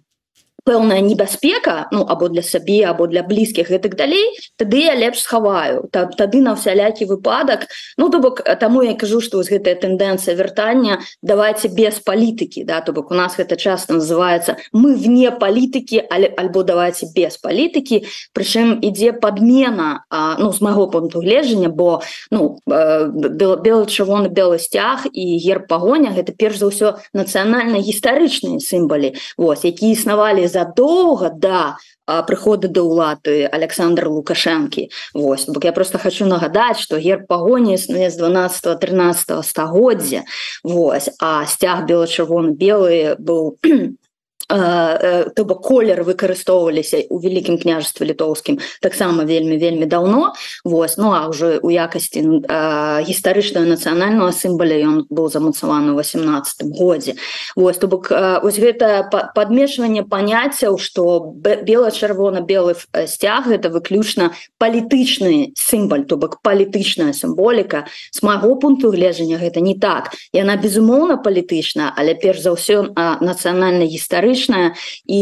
пэўная 0.64 1.00
небяспека 1.00 1.88
ну 1.92 2.04
або 2.08 2.28
для 2.28 2.42
сабе 2.42 2.84
або 2.84 3.06
для 3.06 3.22
блізкіх 3.22 3.70
і 3.70 3.78
так 3.78 3.96
далей 3.96 4.32
тады 4.56 4.84
я 4.84 4.94
лепш 4.96 5.20
схаваю. 5.20 5.88
Та, 5.92 6.06
тады 6.06 6.40
на 6.40 6.54
всялякі 6.54 7.04
выпадак. 7.04 7.66
Ну 7.96 8.08
то 8.08 8.18
бок 8.18 8.42
таму 8.60 8.82
я 8.82 8.94
кажу 8.94 9.20
што 9.20 9.38
вось 9.38 9.50
гэтая 9.50 9.74
тэндэнцыя 9.74 10.36
вяртання 10.36 11.00
давайте 11.22 11.68
без 11.68 12.00
палітыкі 12.00 12.64
да 12.64 12.80
то 12.80 12.92
бок 12.92 13.10
у 13.10 13.14
нас 13.14 13.36
гэта 13.36 13.56
часто 13.56 13.94
называется 13.94 14.56
мы 14.72 14.94
вне 14.94 15.30
палітыкі 15.30 16.02
але 16.10 16.32
альбо 16.36 16.62
давайте 16.62 17.06
без 17.14 17.36
палітыкі 17.36 18.04
прычым 18.32 18.78
ідзе 18.80 19.12
подмена 19.12 20.04
а, 20.10 20.36
ну 20.38 20.52
з 20.52 20.60
майго 20.60 20.88
пункту 20.88 21.20
гледжання 21.20 21.68
бо 21.68 22.02
ну 22.30 22.58
белы 22.66 23.86
чырвоны 23.86 24.28
белы 24.28 24.58
сцяг 24.58 25.06
і 25.12 25.24
гер 25.38 25.66
пагоня 25.66 26.14
гэта 26.16 26.32
перш 26.32 26.58
за 26.58 26.72
ўсё 26.72 26.88
нацыянальна 27.12 27.78
гістарычныя 27.80 28.60
сімбалі 28.60 29.14
Вось 29.36 29.64
які 29.64 29.90
існавалі 29.90 30.46
задоўга 30.54 31.34
да 31.34 31.76
прыхода 32.06 32.68
да 32.68 32.84
ўлады 32.84 33.48
Александр 33.48 34.08
лукашэнкі. 34.12 34.88
Вось 35.16 35.48
бок 35.48 35.64
я 35.64 35.72
просто 35.72 35.98
хочу 35.98 36.26
нагадаць 36.28 36.78
что 36.78 37.00
герб 37.00 37.26
пагоні 37.26 37.74
існуе 37.74 38.10
з 38.10 38.16
12 38.16 38.78
13 38.80 39.44
стагоддзя. 39.44 40.22
Вось 40.62 41.10
а 41.20 41.46
сцяг 41.46 41.86
бело-чырвоны 41.88 42.52
белы 42.54 43.16
быў 43.18 43.56
то 44.48 45.44
бок 45.44 45.62
колер 45.62 46.04
выкарыстоўваліся 46.04 47.06
у 47.08 47.18
вялікім 47.18 47.58
княжестве 47.58 48.06
літоўскім 48.06 48.58
таксама 48.80 49.24
вельмі 49.24 49.56
вельмі 49.56 49.86
давно. 49.86 50.34
Вось 50.64 50.98
ну 50.98 51.12
а 51.12 51.28
уже 51.28 51.58
у 51.58 51.70
якасці 51.70 52.44
гістарычнага 53.08 53.66
нацыянального 53.66 54.32
сімбаля 54.32 54.76
ён 54.84 54.96
быў 55.08 55.30
замацаваны 55.32 55.96
18 55.96 56.76
годзе 56.76 57.16
Вось 57.56 57.78
то 57.78 57.88
бок 57.88 58.12
ось 58.12 58.58
гэта 58.58 59.08
падмешванне 59.34 60.04
паняццяў 60.04 60.78
что 60.78 61.32
бела-чырвона-белы 61.40 62.76
сцяг 63.06 63.48
это 63.48 63.70
выключна 63.70 64.32
палітычны 64.58 65.56
сімбаль 65.56 66.04
то 66.04 66.16
бок 66.16 66.40
палітычная 66.42 67.12
сімволіка 67.12 67.86
с 68.10 68.22
майго 68.22 68.56
пункту 68.56 68.90
гледжання 68.90 69.38
гэта 69.40 69.60
не 69.60 69.74
так. 69.74 70.12
Яна 70.32 70.56
безумоўна 70.56 71.16
палітычна 71.16 71.94
але 71.96 72.14
перш 72.14 72.44
за 72.44 72.52
ўсё 72.52 72.92
нацыянальна 73.24 73.88
гістарычна 73.88 74.33
гістарычная 74.34 74.74
і 75.06 75.20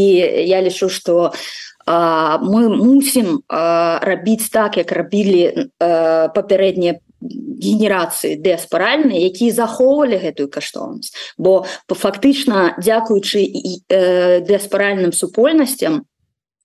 я 0.48 0.62
лічу 0.62 0.88
что 0.88 1.32
мы 1.86 2.68
мусім 2.68 3.42
рабіць 3.48 4.48
так 4.50 4.76
як 4.76 4.92
рабілі 4.92 5.68
папярэднія 5.78 7.00
генерацыі 7.62 8.38
дыаспаральныя 8.38 9.18
якія 9.30 9.54
захоўвалі 9.54 10.18
гэтую 10.18 10.48
каштоўнасць. 10.50 11.14
Бо 11.38 11.66
фактычна 11.86 12.74
дзякуючы 12.78 13.42
дыаспаральным 14.46 15.12
супольнасцям 15.12 16.06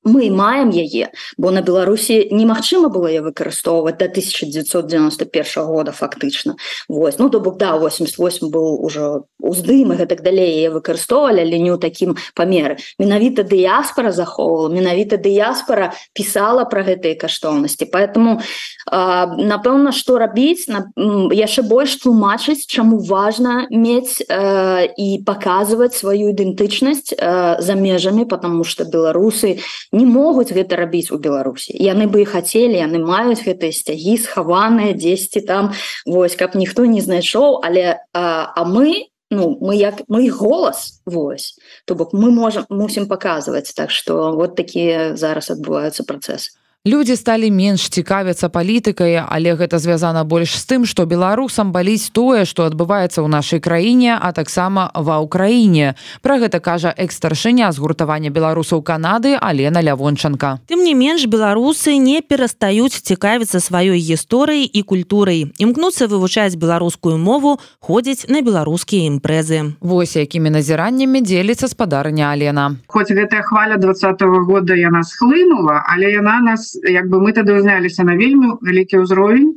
мы 0.07 0.29
маем 0.31 0.69
яе 0.71 1.11
бо 1.37 1.51
на 1.51 1.61
беларусі 1.61 2.29
немагчыма 2.31 2.89
было 2.89 3.07
я 3.11 3.21
выкарыстоўваць 3.21 3.97
до 3.97 4.05
1991 4.05 5.65
года 5.65 5.91
фактычна. 5.91 6.55
Вось 6.87 7.17
ну 7.17 7.29
то 7.29 7.39
бок 7.39 7.57
да 7.57 7.77
88 7.77 8.49
был 8.49 8.79
уже 8.83 9.23
уздым 9.47 9.93
и 9.93 9.97
гэтак 9.97 10.21
далей 10.21 10.67
выкарыстоўвалі 10.67 11.41
але 11.41 11.57
не 11.57 11.71
ў 11.71 11.79
такім 11.79 12.19
памеры. 12.35 12.77
Менавіта 12.99 13.47
дыяспора 13.47 14.11
захоўвала 14.11 14.69
менавіта 14.69 15.17
дыяспора 15.17 15.95
пісала 16.13 16.67
про 16.67 16.83
гэтыя 16.83 17.15
каштоўнасці. 17.15 17.87
Поэтому 17.87 18.43
напэўна 18.91 19.91
что 19.91 20.17
рабіць 20.19 20.67
на 20.67 20.91
яшчэ 21.31 21.63
больш 21.63 21.97
тлумачыць 22.03 22.67
чаму 22.67 22.99
важно 22.99 23.67
мець 23.71 24.19
э, 24.21 24.87
і 24.97 25.23
показывать 25.25 25.93
сваю 25.93 26.31
ідэнтычнасць 26.31 27.13
э, 27.13 27.59
за 27.59 27.73
межамі 27.75 28.25
потому 28.25 28.63
что 28.63 28.85
беларусы 28.85 29.59
не 29.91 30.05
могуць 30.05 30.51
гэта 30.51 30.75
рабіць 30.75 31.11
у 31.11 31.17
беларусі. 31.17 31.75
Яны 31.75 32.07
бы 32.07 32.21
і 32.21 32.29
хацелі 32.29 32.79
яны 32.79 32.99
маюць 33.03 33.43
гэтыя 33.43 33.71
сцягі 33.71 34.17
схаваныя 34.17 34.93
дзесьці 34.93 35.41
там 35.41 35.71
вось 36.05 36.35
каб 36.35 36.55
ніхто 36.55 36.85
не 36.85 37.01
знайшоў 37.01 37.61
але 37.63 37.99
а, 38.13 38.51
а 38.55 38.63
мы 38.65 39.11
ну 39.31 39.57
мы 39.61 39.75
як 39.75 40.01
мы 40.07 40.29
голас 40.29 41.01
вось 41.05 41.59
то 41.85 41.95
бок 41.95 42.13
мы 42.13 42.31
можем 42.31 42.65
мусім 42.69 43.07
паказваць 43.07 43.73
так 43.73 43.91
что 43.91 44.31
вот 44.35 44.55
такія 44.55 45.15
зараз 45.15 45.51
адбываюцца 45.51 46.03
працэсы 46.03 46.55
Людзі 46.87 47.17
сталі 47.19 47.49
менш 47.51 47.89
цікавяцца 47.91 48.47
палітыкай, 48.47 49.19
але 49.19 49.59
гэта 49.59 49.75
звязана 49.75 50.23
больш 50.23 50.55
з 50.55 50.63
тым, 50.71 50.81
што 50.87 51.03
беларусам 51.03 51.73
баліць 51.75 52.15
тое, 52.15 52.47
што 52.47 52.63
адбываецца 52.63 53.19
ў 53.19 53.27
нашай 53.27 53.59
краіне, 53.59 54.15
а 54.15 54.31
таксама 54.31 54.87
ва 54.95 55.19
ўкраіне. 55.19 55.99
Пра 56.23 56.39
гэта 56.39 56.63
кажа 56.63 56.95
экстаршыня 56.95 57.67
згуртавання 57.75 58.31
беларусаў 58.31 58.79
Канады 58.87 59.35
Алена 59.35 59.83
Лявончанка. 59.83 60.63
Тым 60.71 60.87
не 60.87 60.95
менш 60.95 61.27
беларусы 61.27 61.99
не 61.99 62.23
перастаюць 62.23 63.03
цікавіцца 63.03 63.59
сваёй 63.59 63.99
гісторыяй 63.99 64.63
і 64.71 64.81
культурай. 64.87 65.51
Імкнуцца 65.59 66.07
вывучаць 66.07 66.55
беларускую 66.55 67.19
мову, 67.19 67.59
ходзяць 67.83 68.31
на 68.31 68.39
беларускія 68.39 69.11
імпрэзы. 69.11 69.75
Вось 69.83 70.15
якімі 70.15 70.55
назіраннямі 70.55 71.19
дзеліцца 71.19 71.67
спадарня 71.67 72.31
Алена. 72.31 72.79
Хоць 72.87 73.11
гэтая 73.11 73.43
хваля 73.43 73.75
два 73.75 73.91
-го 73.91 74.39
года 74.47 74.71
яна 74.71 75.03
схлынула, 75.03 75.83
але 75.83 76.15
яна 76.15 76.39
нас 76.39 76.76
як 76.83 77.09
бы 77.09 77.19
мы 77.21 77.33
тады 77.33 77.57
узняліся 77.57 78.03
на 78.03 78.15
вельмі 78.15 78.57
вялікі 78.61 79.03
ўзровень 79.03 79.55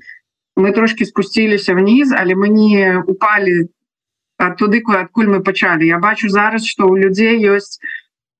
мы 0.56 0.72
трошки 0.72 1.04
спусціліся 1.04 1.74
вниз 1.74 2.12
але 2.12 2.34
мы 2.34 2.48
не 2.48 3.02
упали 3.06 3.68
туды 4.58 4.82
адкуль 4.86 5.28
мы 5.28 5.42
пачалі 5.42 5.86
Я 5.86 5.98
бачу 5.98 6.28
зараз 6.28 6.64
что 6.64 6.88
у 6.88 6.96
людзей 6.96 7.40
ёсць 7.44 7.78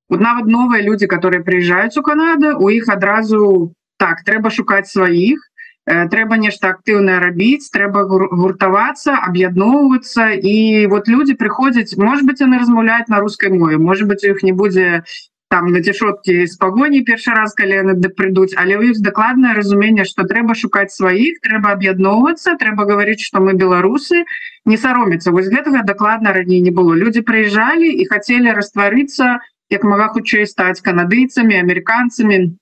вот 0.09 0.19
нават 0.19 0.45
новыя 0.45 0.81
люди 0.81 1.07
которые 1.07 1.43
приезжаюць 1.43 1.97
у 1.97 2.03
Канады 2.03 2.53
у 2.53 2.69
іх 2.69 2.89
адразу 2.89 3.73
так 3.97 4.23
трэба 4.25 4.49
шукаць 4.49 4.89
сваіх 4.91 5.39
трэба 5.85 6.37
нешта 6.37 6.69
актыўнае 6.77 7.17
рабіць 7.19 7.69
трэба 7.73 8.05
гуртавацца 8.09 9.17
аб'ядноўвацца 9.27 10.29
і 10.37 10.85
вот 10.93 11.07
люди 11.07 11.33
приходзяць 11.33 11.97
может 11.97 12.25
быть 12.25 12.41
яны 12.41 12.61
размаўляюць 12.61 13.09
на 13.09 13.19
рускай 13.19 13.49
мове 13.49 13.77
может 13.77 14.07
быть 14.07 14.23
у 14.23 14.29
іх 14.33 14.43
не 14.43 14.53
будзе 14.53 15.03
там 15.51 15.67
на 15.67 15.81
цішоткі 15.83 16.47
з 16.47 16.55
пагоні 16.55 17.01
першы 17.07 17.35
раз 17.35 17.53
калі 17.59 17.75
яны 17.83 17.93
прыйдуць 18.19 18.55
але 18.55 18.79
ў 18.79 18.95
іх 18.95 19.03
дакладнае 19.03 19.51
разуменне 19.57 20.07
что 20.07 20.23
трэба 20.23 20.55
шукаць 20.55 20.95
сваіх 20.95 21.43
трэба 21.43 21.75
аб'ядноўвацца 21.75 22.55
трэба 22.61 22.87
гаварыць 22.87 23.19
что 23.19 23.43
мы 23.43 23.53
беларусы 23.59 24.23
не 24.65 24.77
саромецца 24.79 25.35
вось 25.35 25.51
гэтага 25.51 25.83
дакладна 25.83 26.31
раней 26.31 26.61
не 26.61 26.71
было. 26.71 26.95
Люди 26.95 27.19
прыязджалі 27.19 27.91
і 27.91 28.07
хацелі 28.07 28.55
растварыцца 28.55 29.43
як 29.69 29.83
мага 29.83 30.07
хутчэй 30.15 30.47
стаць 30.47 30.79
канадыйцамі 30.79 31.59
амерыканцамі 31.59 32.55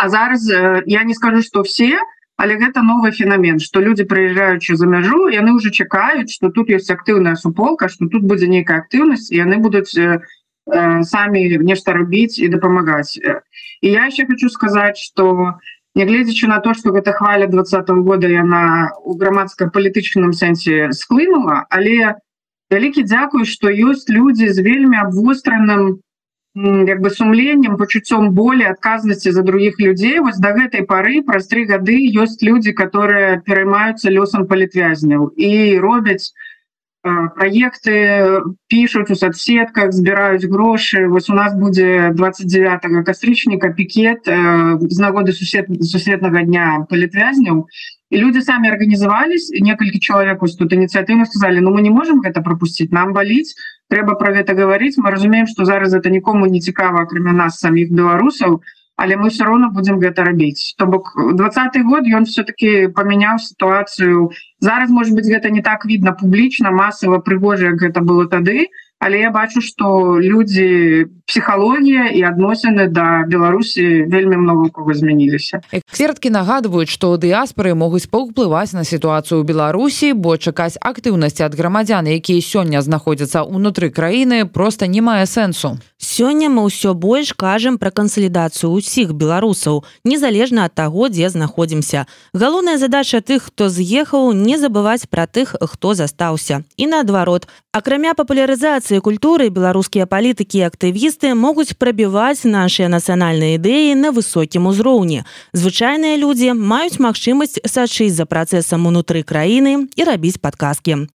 А 0.00 0.08
зараз 0.08 0.48
я 0.86 1.04
не 1.04 1.14
скажу 1.14 1.42
что 1.42 1.62
все 1.62 2.00
але 2.40 2.56
гэта 2.56 2.80
новый 2.80 3.12
феномен 3.12 3.60
что 3.60 3.84
люди 3.84 4.04
прыязджаючы 4.04 4.76
за 4.80 4.86
мяжу 4.88 5.28
яны 5.28 5.52
уже 5.52 5.70
чакаюць 5.70 6.32
что 6.32 6.48
тут 6.48 6.70
есть 6.70 6.90
актыўная 6.90 7.36
суполка 7.36 7.88
что 7.88 8.08
тут 8.08 8.24
будзе 8.24 8.48
нейкая 8.48 8.80
актыўнасць 8.80 9.28
яны 9.28 9.60
будуць 9.60 9.92
Э, 9.98 10.20
самі 11.02 11.58
нешта 11.58 11.92
рабіць 11.92 12.38
і 12.38 12.48
дапамагаць 12.48 13.18
і 13.18 13.88
я 13.88 14.06
еще 14.06 14.26
хочу 14.26 14.48
сказаць 14.48 14.98
что 14.98 15.58
нягледзячы 15.94 16.46
на 16.46 16.60
то 16.60 16.74
что 16.74 16.92
гэта 16.92 17.12
хваля 17.12 17.46
двадцатого 17.46 18.02
года 18.02 18.28
яна 18.28 18.92
у 19.04 19.16
грамадска-палітычным 19.16 20.32
сэнсе 20.32 20.92
склынула 20.92 21.66
але 21.70 22.14
вялікі 22.70 23.02
дзякую 23.02 23.44
что 23.44 23.70
ёсць 23.70 24.06
людзі 24.08 24.48
з 24.48 24.62
вельмі 24.62 25.02
абвостраным 25.02 25.98
як 26.54 27.00
бы 27.00 27.10
сумленнем 27.10 27.76
пачуццём 27.76 28.30
болей 28.34 28.66
адказнасці 28.66 29.30
за 29.30 29.42
других 29.42 29.78
людзей 29.78 30.18
вось 30.18 30.38
до 30.38 30.50
гэтай 30.54 30.82
пары 30.82 31.22
праз 31.22 31.46
три 31.46 31.64
гады 31.64 31.98
ёсць 32.22 32.42
люди 32.42 32.72
которые 32.72 33.42
пераймаюцца 33.46 34.10
лёсам 34.10 34.46
палітвязняў 34.46 35.30
і 35.36 35.78
робяць 35.78 36.34
проекты 37.02 38.42
пишуць 38.68 39.10
у 39.10 39.14
соцсетках 39.16 39.92
збіраюць 39.92 40.44
грошы 40.44 41.08
вось 41.08 41.30
у 41.30 41.34
нас 41.34 41.54
будзе 41.56 42.12
29 42.12 43.04
кастрычніка 43.06 43.72
пікет 43.72 44.28
з 44.28 44.98
нагоды 45.00 45.32
сусед 45.32 45.72
сусветнага 45.80 46.44
дня 46.44 46.84
палітвязняў 46.90 47.64
і 48.10 48.16
люди 48.18 48.42
самі 48.42 48.68
арганізавались 48.68 49.48
некалькі 49.48 49.98
чалавек 49.98 50.42
вось 50.42 50.56
тут 50.60 50.72
ініцыятыўна 50.76 51.24
сказали 51.24 51.60
Ну 51.60 51.72
мы 51.72 51.80
не 51.80 51.90
можем 51.90 52.20
гэта 52.20 52.42
пропусціць 52.44 52.92
нам 52.92 53.16
баліць 53.16 53.56
трэба 53.88 54.20
про 54.20 54.36
гэта 54.36 54.52
гаварыць 54.52 55.00
мы 55.00 55.10
разумеем 55.10 55.46
что 55.46 55.64
зараз 55.64 55.94
это 55.94 56.10
нікому 56.10 56.46
не 56.46 56.60
цікава 56.60 57.08
акрамя 57.08 57.32
нас 57.32 57.58
самих 57.64 57.88
беларусаў 57.90 58.60
але 59.00 59.16
мы 59.16 59.30
все 59.30 59.44
равно 59.44 59.70
будем 59.70 59.98
гэта 59.98 60.24
рабіць. 60.24 60.74
То 60.76 60.84
бок 60.84 61.16
двадцатый 61.16 61.82
год 61.82 62.04
ён 62.04 62.28
все-таки 62.28 62.88
памяняў 62.88 63.40
сітуацыю 63.40 64.30
зараз 64.60 64.90
может 64.90 65.14
быть 65.16 65.24
гэта 65.24 65.48
не 65.48 65.62
так 65.62 65.86
видно 65.88 66.12
публічна 66.12 66.70
масава 66.70 67.18
прыгожа 67.18 67.72
як 67.72 67.80
гэта 67.80 68.04
было 68.04 68.28
тады 68.28 68.68
але 69.00 69.20
я 69.20 69.30
бачу 69.30 69.62
что 69.64 70.20
люди 70.20 71.08
психологія 71.30 72.10
і 72.10 72.26
адносіны 72.26 72.90
да 72.90 73.22
беларусі 73.30 74.10
вельмі 74.10 74.36
много 74.36 74.66
у 74.66 74.70
кого 74.70 74.94
змяніліся. 74.94 75.62
Эксперткі 75.70 76.34
нагадваюць 76.34 76.90
что 76.90 77.14
дыаспоры 77.14 77.78
могуць 77.78 78.10
паўплываць 78.10 78.74
на 78.74 78.82
сітуацыю 78.82 79.46
беларусі 79.46 80.12
бо 80.18 80.34
чакаць 80.34 80.74
актыўнасці 80.82 81.46
ад 81.46 81.54
грамадзян 81.54 82.10
якія 82.10 82.42
сёння 82.42 82.82
знаходзяцца 82.82 83.46
ўнутры 83.46 83.94
краіны 83.94 84.42
просто 84.50 84.90
не 84.90 84.98
мае 85.00 85.22
сэнсу. 85.30 85.78
Сёння 86.02 86.50
мы 86.50 86.66
ўсё 86.66 86.98
больш 86.98 87.30
кажам 87.38 87.78
пра 87.78 87.94
кансалідацыю 87.94 88.74
ўсіх 88.74 89.14
беларусаў 89.14 89.84
незалежна 90.02 90.66
ад 90.66 90.74
таго 90.74 91.06
дзе 91.06 91.30
знаходзімся. 91.30 92.10
Галоўная 92.34 92.78
задача 92.82 93.22
тых 93.22 93.54
хто 93.54 93.70
з'ехаў 93.70 94.34
не 94.34 94.58
забываць 94.58 95.06
пра 95.06 95.30
тых 95.30 95.54
хто 95.54 95.94
застаўся. 95.94 96.66
І 96.74 96.90
наадварот 96.90 97.46
акрамя 97.70 98.18
папулярызацыі 98.18 98.98
культуры 98.98 99.46
беларускія 99.54 100.10
палітыкі 100.10 100.58
і 100.58 100.66
актывісты 101.20 101.34
могуць 101.34 101.76
прабіваць 101.76 102.44
нашыя 102.44 102.88
нацыянальныя 102.88 103.58
ідэі 103.58 103.94
на 103.94 104.10
высокім 104.10 104.66
узроўні. 104.66 105.24
Звычайныя 105.52 106.16
людзі 106.16 106.52
маюць 106.52 106.98
магчымасць 106.98 107.60
сачыць 107.66 108.16
за 108.16 108.24
працэсам 108.24 108.86
унутры 108.86 109.22
краіны 109.22 109.88
і 109.96 110.02
рабіць 110.04 110.40
падказкі. 110.40 111.08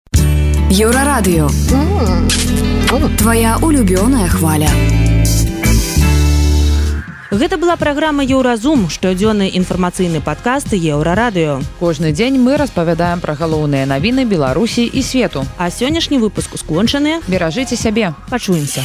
Еўрарадыё 0.70 1.48
Твая 3.18 3.58
улюбёная 3.58 4.28
хваля. 4.28 4.68
Гэта 7.34 7.56
была 7.58 7.74
праграма 7.76 8.22
Еўразум, 8.22 8.88
штодзённы 8.88 9.50
інфармацыйны 9.58 10.20
падкаст 10.20 10.70
еўрарадыё. 10.70 11.62
Кожны 11.80 12.12
дзень 12.12 12.38
мы 12.38 12.56
распавядаем 12.56 13.20
пра 13.20 13.34
галоўныя 13.34 13.86
навіны 13.86 14.24
Беларусі 14.24 14.84
і 14.84 15.02
свету. 15.02 15.44
А 15.58 15.70
сённяшні 15.70 16.18
выпуск 16.18 16.54
скончаны, 16.56 17.20
беражыце 17.26 17.76
сябе, 17.76 18.14
пачуемся. 18.30 18.84